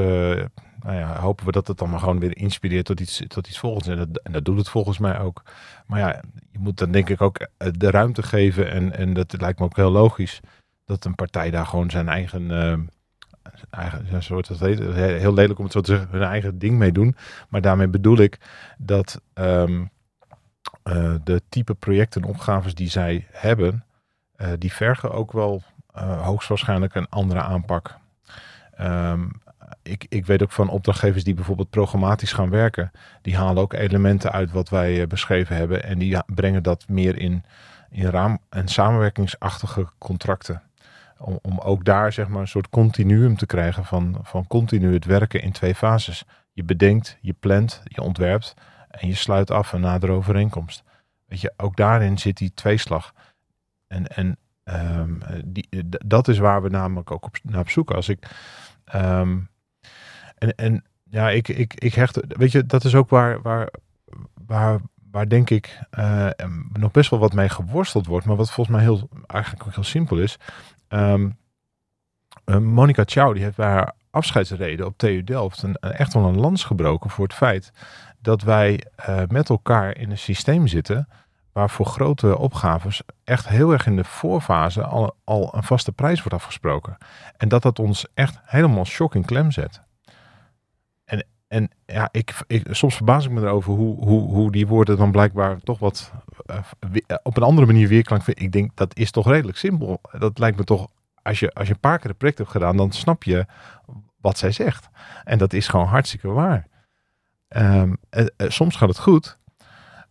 [0.82, 3.58] nou ja, hopen we dat het dan maar gewoon weer inspireert tot iets, tot iets
[3.58, 3.86] volgens.
[3.86, 5.42] En dat, en dat doet het volgens mij ook.
[5.86, 6.20] Maar ja,
[6.50, 8.70] je moet dan denk ik ook eh, de ruimte geven.
[8.70, 10.40] En, en dat lijkt me ook heel logisch.
[10.84, 12.78] Dat een partij daar gewoon zijn eigen, uh,
[13.70, 16.92] eigen soort, dat heet, heel lelijk om het zo te zeggen, hun eigen ding mee
[16.92, 17.16] doen.
[17.48, 18.38] Maar daarmee bedoel ik
[18.78, 19.90] dat um,
[20.84, 23.84] uh, de type projecten en opgaves die zij hebben,
[24.36, 25.62] uh, die vergen ook wel
[26.20, 27.98] hoogstwaarschijnlijk een andere aanpak.
[28.80, 29.42] Um,
[29.82, 32.90] ik, ik weet ook van opdrachtgevers die bijvoorbeeld programmatisch gaan werken.
[33.22, 35.84] Die halen ook elementen uit wat wij beschreven hebben.
[35.84, 37.44] En die brengen dat meer in,
[37.90, 40.62] in raam- en samenwerkingsachtige contracten.
[41.42, 45.42] Om, ook daar zeg maar een soort continuum te krijgen van, van continu het werken
[45.42, 46.24] in twee fases.
[46.52, 48.54] Je bedenkt, je plant, je ontwerpt
[48.88, 50.84] en je sluit af een nadere overeenkomst.
[51.26, 53.12] Weet je, ook daarin zit die tweeslag.
[53.86, 55.68] En, en um, die,
[56.06, 57.96] dat is waar we namelijk ook op, naar op zoeken.
[57.96, 58.28] Als ik
[58.94, 59.50] um,
[60.38, 63.68] en, en ja, ik, ik, ik hecht, weet je, dat is ook waar, waar,
[64.46, 66.28] waar, waar denk ik uh,
[66.72, 69.84] nog best wel wat mee geworsteld wordt, maar wat volgens mij heel, eigenlijk ook heel
[69.84, 70.38] simpel is.
[70.94, 71.38] Um,
[72.60, 76.64] Monica Chow, die heeft bij haar afscheidsreden op TU Delft een, echt wel een lans
[76.64, 77.72] gebroken voor het feit
[78.20, 81.08] dat wij uh, met elkaar in een systeem zitten
[81.52, 86.18] waar voor grote opgaves echt heel erg in de voorfase al, al een vaste prijs
[86.22, 86.96] wordt afgesproken.
[87.36, 89.82] En dat dat ons echt helemaal shock in klem zet.
[91.52, 95.10] En, ja, ik, ik, soms verbaas ik me erover hoe, hoe, hoe die woorden dan
[95.10, 96.12] blijkbaar toch wat
[96.46, 96.58] uh,
[97.22, 98.44] op een andere manier weerklank vinden.
[98.44, 100.00] Ik denk dat is toch redelijk simpel.
[100.18, 100.88] Dat lijkt me toch,
[101.22, 103.46] als je, als je een paar keer het project hebt gedaan, dan snap je
[104.20, 104.88] wat zij zegt.
[105.24, 106.66] En dat is gewoon hartstikke waar.
[107.48, 109.38] Um, uh, soms gaat het goed,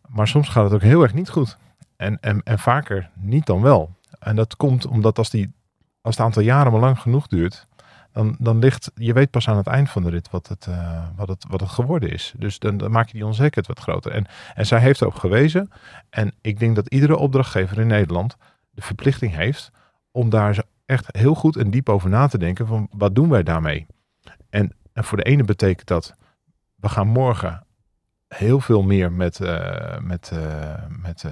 [0.08, 1.58] maar soms gaat het ook heel erg niet goed.
[1.96, 3.96] En, en, en vaker niet dan wel.
[4.20, 5.54] En dat komt omdat als, die,
[6.02, 7.68] als het aantal jaren maar lang genoeg duurt,
[8.12, 11.08] dan, dan ligt, je weet pas aan het eind van de rit wat het, uh,
[11.16, 12.34] wat het, wat het geworden is.
[12.38, 14.12] Dus dan, dan maak je die onzekerheid wat groter.
[14.12, 15.70] En, en zij heeft erop gewezen.
[16.10, 18.38] En ik denk dat iedere opdrachtgever in Nederland
[18.70, 19.72] de verplichting heeft
[20.12, 23.44] om daar echt heel goed en diep over na te denken van wat doen wij
[23.44, 23.86] daarmee.
[24.50, 26.16] En, en voor de ene betekent dat
[26.76, 27.66] we gaan morgen
[28.36, 31.32] heel veel meer met, uh, met, uh, met uh,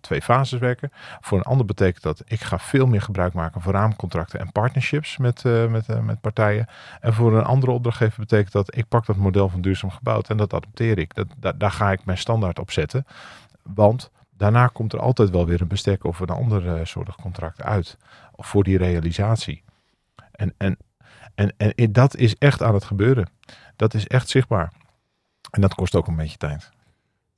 [0.00, 0.92] twee fases werken.
[1.20, 5.16] Voor een ander betekent dat ik ga veel meer gebruik maken van raamcontracten en partnerships
[5.16, 6.66] met, met, met partijen.
[7.00, 10.36] En voor een andere opdrachtgever betekent dat ik pak dat model van duurzaam gebouwd en
[10.36, 11.14] dat adopteer ik.
[11.14, 13.06] Dat, daar ga ik mijn standaard op zetten.
[13.62, 17.96] Want daarna komt er altijd wel weer een bestek of een ander soort contract uit.
[18.36, 19.64] Voor die realisatie.
[20.32, 20.76] En, en,
[21.34, 23.28] en, en dat is echt aan het gebeuren.
[23.76, 24.72] Dat is echt zichtbaar.
[25.50, 26.70] En dat kost ook een beetje tijd.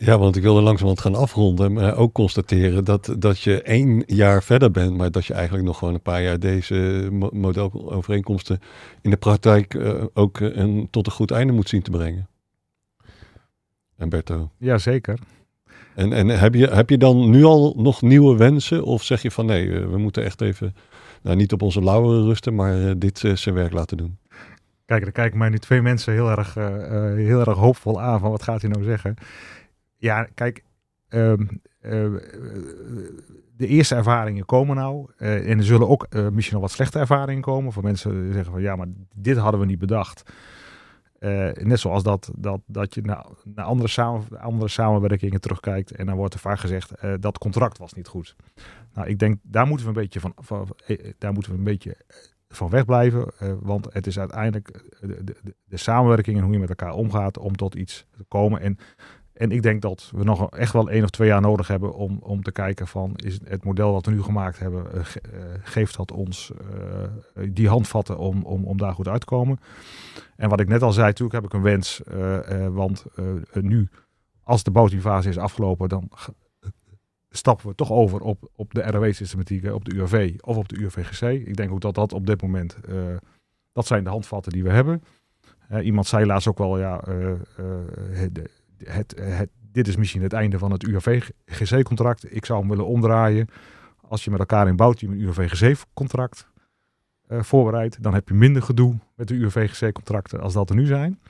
[0.05, 1.73] Ja, want ik wilde langzamerhand gaan afronden.
[1.73, 4.97] Maar ook constateren dat, dat je één jaar verder bent.
[4.97, 8.61] Maar dat je eigenlijk nog gewoon een paar jaar deze modelovereenkomsten
[9.01, 12.29] in de praktijk uh, ook een, tot een goed einde moet zien te brengen.
[13.97, 14.51] Humberto.
[14.59, 15.19] Jazeker.
[15.95, 18.85] En, en heb, je, heb je dan nu al nog nieuwe wensen?
[18.85, 20.75] Of zeg je van nee, we moeten echt even,
[21.23, 24.19] nou niet op onze lauweren rusten, maar dit zijn werk laten doen?
[24.85, 26.67] Kijk, er kijken mij nu twee mensen heel erg, uh,
[27.15, 29.15] heel erg hoopvol aan van wat gaat hij nou zeggen.
[29.97, 30.65] Ja, kijk,
[31.09, 31.33] uh,
[31.83, 32.17] uh,
[33.57, 35.11] de eerste ervaringen komen nou.
[35.17, 37.73] en er zullen ook misschien nog wat slechte ervaringen komen.
[37.73, 40.33] Voor mensen die zeggen van ja, maar dit hadden we niet bedacht.
[41.53, 45.91] net zoals dat, dat, dat je naar, naar andere, samen, andere samenwerkingen terugkijkt.
[45.91, 48.37] En dan wordt er vaak gezegd dat contract was niet goed.
[48.95, 50.77] Nou, ik denk daar moeten we een beetje van, van
[51.19, 51.97] daar moeten we een beetje
[52.53, 53.27] van wegblijven.
[53.43, 57.39] Uh, want het is uiteindelijk de, de, de, samenwerking en hoe je met elkaar omgaat
[57.39, 58.61] om tot iets te komen.
[58.61, 58.79] En,
[59.33, 62.19] en ik denk dat we nog echt wel één of twee jaar nodig hebben om,
[62.23, 65.03] om te kijken van is het model wat we nu gemaakt hebben, uh,
[65.63, 66.53] geeft dat ons
[67.49, 69.59] die handvatten om, om, om daar goed uit te komen.
[70.37, 72.01] En wat ik net al zei, natuurlijk heb ik een wens,
[72.71, 73.05] want
[73.53, 73.89] nu
[74.43, 76.11] als de bouwteamfase is afgelopen, dan
[77.37, 81.23] stappen we toch over op, op de ROW-systematiek, op de UAV of op de UAVGC.
[81.47, 83.17] Ik denk ook dat dat op dit moment, uh,
[83.73, 85.03] dat zijn de handvatten die we hebben.
[85.83, 87.33] Iemand zei laatst ook wel, ja, uh,
[88.11, 88.41] het,
[88.85, 92.35] het, het, dit is misschien het einde van het UAV-GC-contract.
[92.35, 93.47] Ik zou hem willen omdraaien.
[94.01, 96.51] Als je met elkaar in bouwteam een UAV-GC-contract
[97.29, 101.21] voorbereidt, dan heb je minder gedoe met de UAV-GC-contracten als dat er nu zijn.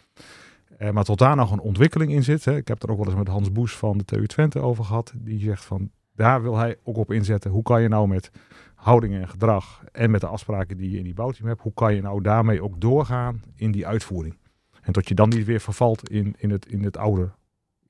[0.82, 2.44] Uh, maar tot daar nog een ontwikkeling in zit.
[2.44, 2.56] Hè.
[2.56, 5.12] Ik heb er ook wel eens met Hans Boes van de TU Twente over gehad.
[5.16, 7.50] Die zegt van, daar wil hij ook op inzetten.
[7.50, 8.30] Hoe kan je nou met
[8.74, 11.94] houding en gedrag en met de afspraken die je in die bouwteam hebt, hoe kan
[11.94, 14.36] je nou daarmee ook doorgaan in die uitvoering?
[14.82, 17.30] En tot je dan niet weer vervalt in, in, het, in, het, oude,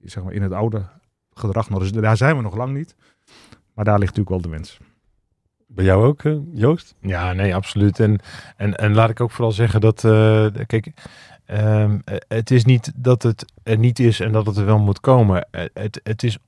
[0.01, 0.84] zeg maar, in het oude
[1.30, 1.68] gedrag.
[1.68, 2.97] Nou, dus daar zijn we nog lang niet.
[3.74, 4.80] Maar daar ligt natuurlijk wel de wens.
[5.75, 6.95] Bij jou ook, uh, Joost?
[7.01, 8.01] Ja, nee, absoluut.
[8.01, 8.20] En,
[8.57, 10.93] en, en laat ik ook vooral zeggen dat, uh, kijk,
[11.47, 15.01] Um, het is niet dat het er niet is en dat het er wel moet
[15.01, 15.47] komen.
[15.73, 16.39] Het, het is,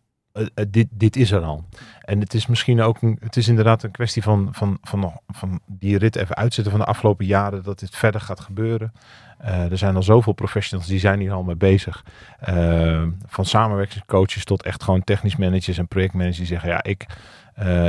[0.69, 1.65] dit, dit is er al.
[2.01, 5.61] En het is misschien ook, een, het is inderdaad een kwestie van, van, van, van
[5.67, 8.93] die rit even uitzetten van de afgelopen jaren, dat dit verder gaat gebeuren.
[9.39, 12.05] Er zijn al zoveel professionals die zijn hier al mee bezig.
[12.49, 17.07] Uh, van samenwerkingscoaches tot echt gewoon technisch managers en projectmanagers die zeggen, ja, ik,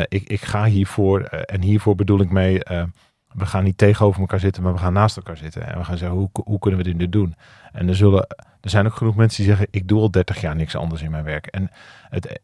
[0.07, 2.59] ik, ik ga hiervoor en hiervoor bedoel ik mee
[3.35, 5.67] we gaan niet tegenover elkaar zitten, maar we gaan naast elkaar zitten.
[5.67, 7.35] En we gaan zeggen, hoe, hoe kunnen we dit doen?
[7.71, 8.27] En er, zullen,
[8.61, 11.11] er zijn ook genoeg mensen die zeggen, ik doe al 30 jaar niks anders in
[11.11, 11.45] mijn werk.
[11.45, 11.71] En
[12.09, 12.39] het,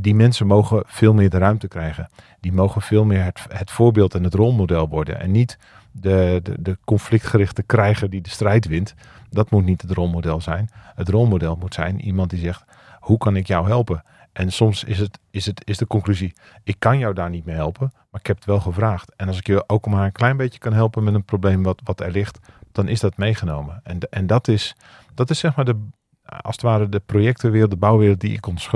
[0.00, 2.08] die mensen mogen veel meer de ruimte krijgen.
[2.40, 5.20] Die mogen veel meer het, het voorbeeld en het rolmodel worden.
[5.20, 5.58] En niet
[5.92, 8.94] de, de, de conflictgerichte krijger die de strijd wint.
[9.30, 10.70] Dat moet niet het rolmodel zijn.
[10.94, 12.64] Het rolmodel moet zijn iemand die zegt,
[13.00, 14.02] hoe kan ik jou helpen?
[14.32, 17.54] En soms is, het, is, het, is de conclusie, ik kan jou daar niet mee
[17.56, 19.14] helpen, maar ik heb het wel gevraagd.
[19.16, 21.80] En als ik je ook maar een klein beetje kan helpen met een probleem wat,
[21.84, 22.38] wat er ligt,
[22.72, 23.80] dan is dat meegenomen.
[23.82, 24.76] En, en dat, is,
[25.14, 25.86] dat is zeg maar de,
[26.24, 28.70] als het ware de projectenwereld, de bouwwereld die ik ons.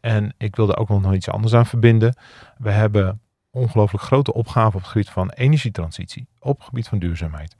[0.00, 2.16] En ik wilde ook nog iets anders aan verbinden.
[2.58, 7.56] We hebben ongelooflijk grote opgaven op het gebied van energietransitie, op het gebied van duurzaamheid,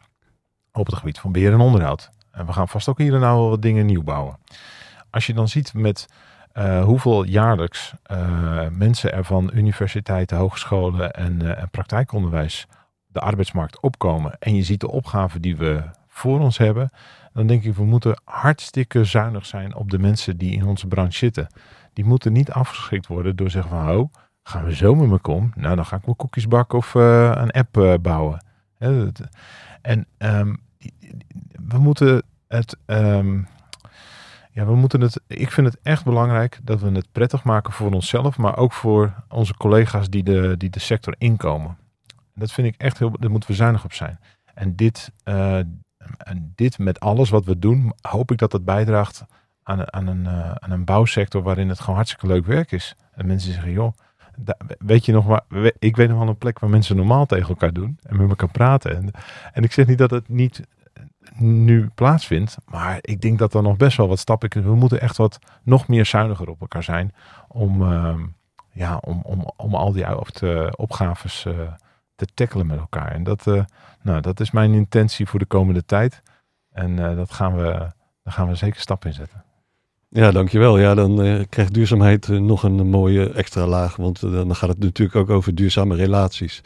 [0.72, 2.10] op het gebied van beheer en onderhoud.
[2.30, 4.38] En we gaan vast ook hier en nou wat dingen nieuw bouwen.
[5.10, 6.06] Als je dan ziet met
[6.54, 12.66] uh, hoeveel jaarlijks uh, mensen er van universiteiten, hogescholen en, uh, en praktijkonderwijs
[13.06, 14.38] de arbeidsmarkt opkomen.
[14.38, 16.90] En je ziet de opgaven die we voor ons hebben.
[17.32, 21.18] Dan denk ik, we moeten hartstikke zuinig zijn op de mensen die in onze branche
[21.18, 21.46] zitten.
[21.92, 25.52] Die moeten niet afgeschrikt worden door zeggen van, oh, gaan we zo met me om?
[25.54, 28.44] Nou, dan ga ik wel koekjes bakken of een app bouwen.
[29.82, 30.60] En um,
[31.68, 32.76] we moeten het...
[32.86, 33.46] Um,
[34.50, 35.20] ja, we moeten het.
[35.26, 39.14] Ik vind het echt belangrijk dat we het prettig maken voor onszelf, maar ook voor
[39.28, 41.76] onze collega's die de, die de sector inkomen.
[42.34, 43.10] Dat vind ik echt heel.
[43.18, 44.18] Daar moeten we zuinig op zijn.
[44.54, 45.56] En dit, uh,
[46.18, 49.24] en dit met alles wat we doen, hoop ik dat het bijdraagt
[49.62, 52.96] aan, aan, een, uh, aan een bouwsector waarin het gewoon hartstikke leuk werk is.
[53.12, 53.92] En mensen zeggen, joh,
[54.78, 55.42] weet je nog waar,
[55.78, 58.50] ik weet nog wel een plek waar mensen normaal tegen elkaar doen en met elkaar
[58.50, 58.96] praten.
[58.96, 59.10] En,
[59.52, 60.66] en ik zeg niet dat het niet
[61.36, 62.56] nu plaatsvindt.
[62.66, 64.70] Maar ik denk dat er nog best wel wat stappen kunnen.
[64.70, 67.14] We moeten echt wat nog meer zuiniger op elkaar zijn.
[67.48, 68.14] Om, uh,
[68.72, 70.06] ja, om, om, om al die
[70.76, 71.54] opgaves uh,
[72.14, 73.12] te tackelen met elkaar.
[73.12, 73.62] En dat, uh,
[74.02, 76.22] nou, dat is mijn intentie voor de komende tijd.
[76.72, 77.62] En uh, dat gaan we,
[78.22, 79.44] daar gaan we zeker stappen in zetten.
[80.08, 80.78] Ja, dankjewel.
[80.78, 83.96] Ja, dan krijgt duurzaamheid nog een mooie extra laag.
[83.96, 86.62] Want dan gaat het natuurlijk ook over duurzame relaties.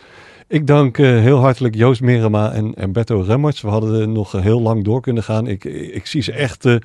[0.49, 3.61] Ik dank uh, heel hartelijk Joost Merema en, en Berto Remmerts.
[3.61, 5.47] We hadden nog heel lang door kunnen gaan.
[5.47, 6.77] Ik, ik zie ze echt uh,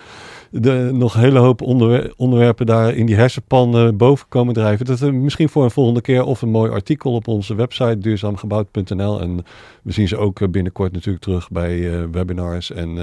[0.52, 4.86] de, nog een hele hoop onderwer onderwerpen daar in die hersenpan boven komen drijven.
[4.86, 9.22] Dat is misschien voor een volgende keer of een mooi artikel op onze website duurzaamgebouwd.nl.
[9.22, 9.44] En
[9.84, 12.72] we zien ze ook binnenkort natuurlijk terug bij webinars.
[12.72, 12.98] En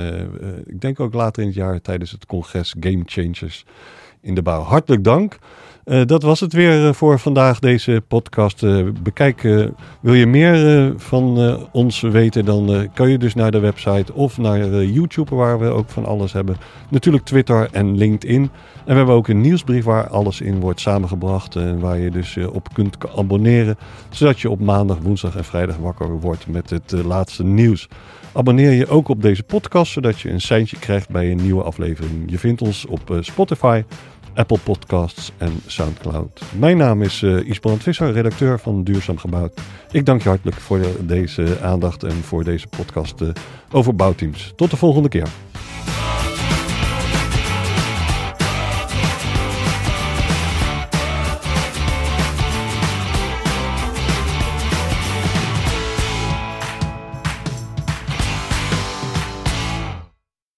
[0.67, 3.65] ik denk ook later in het jaar tijdens het congres Game Changers
[4.27, 4.63] in de bouw.
[4.63, 5.39] Hartelijk dank.
[5.85, 8.63] Uh, dat was het weer uh, voor vandaag, deze podcast.
[8.63, 9.43] Uh, bekijk,
[10.01, 14.85] wil je meer van ons weten, dan kan je dus naar de website of naar
[14.85, 16.57] YouTube, waar we ook van alles hebben.
[16.91, 18.43] Natuurlijk Twitter en LinkedIn.
[18.43, 18.51] En
[18.85, 22.69] we hebben ook een nieuwsbrief waar alles in wordt samengebracht en waar je dus op
[22.73, 23.77] kunt abonneren,
[24.11, 27.89] zodat je op maandag, woensdag en vrijdag wakker wordt met het laatste nieuws.
[28.33, 32.31] Abonneer je ook op deze podcast, zodat je een seintje krijgt bij een nieuwe aflevering.
[32.31, 33.83] Je vindt ons op Spotify,
[34.37, 36.41] Apple Podcasts en Soundcloud.
[36.59, 39.61] Mijn naam is uh, Isbrand Visser, redacteur van Duurzaam Gebouwd.
[39.91, 43.29] Ik dank je hartelijk voor deze aandacht en voor deze podcast uh,
[43.73, 44.53] over bouwteams.
[44.57, 45.29] Tot de volgende keer.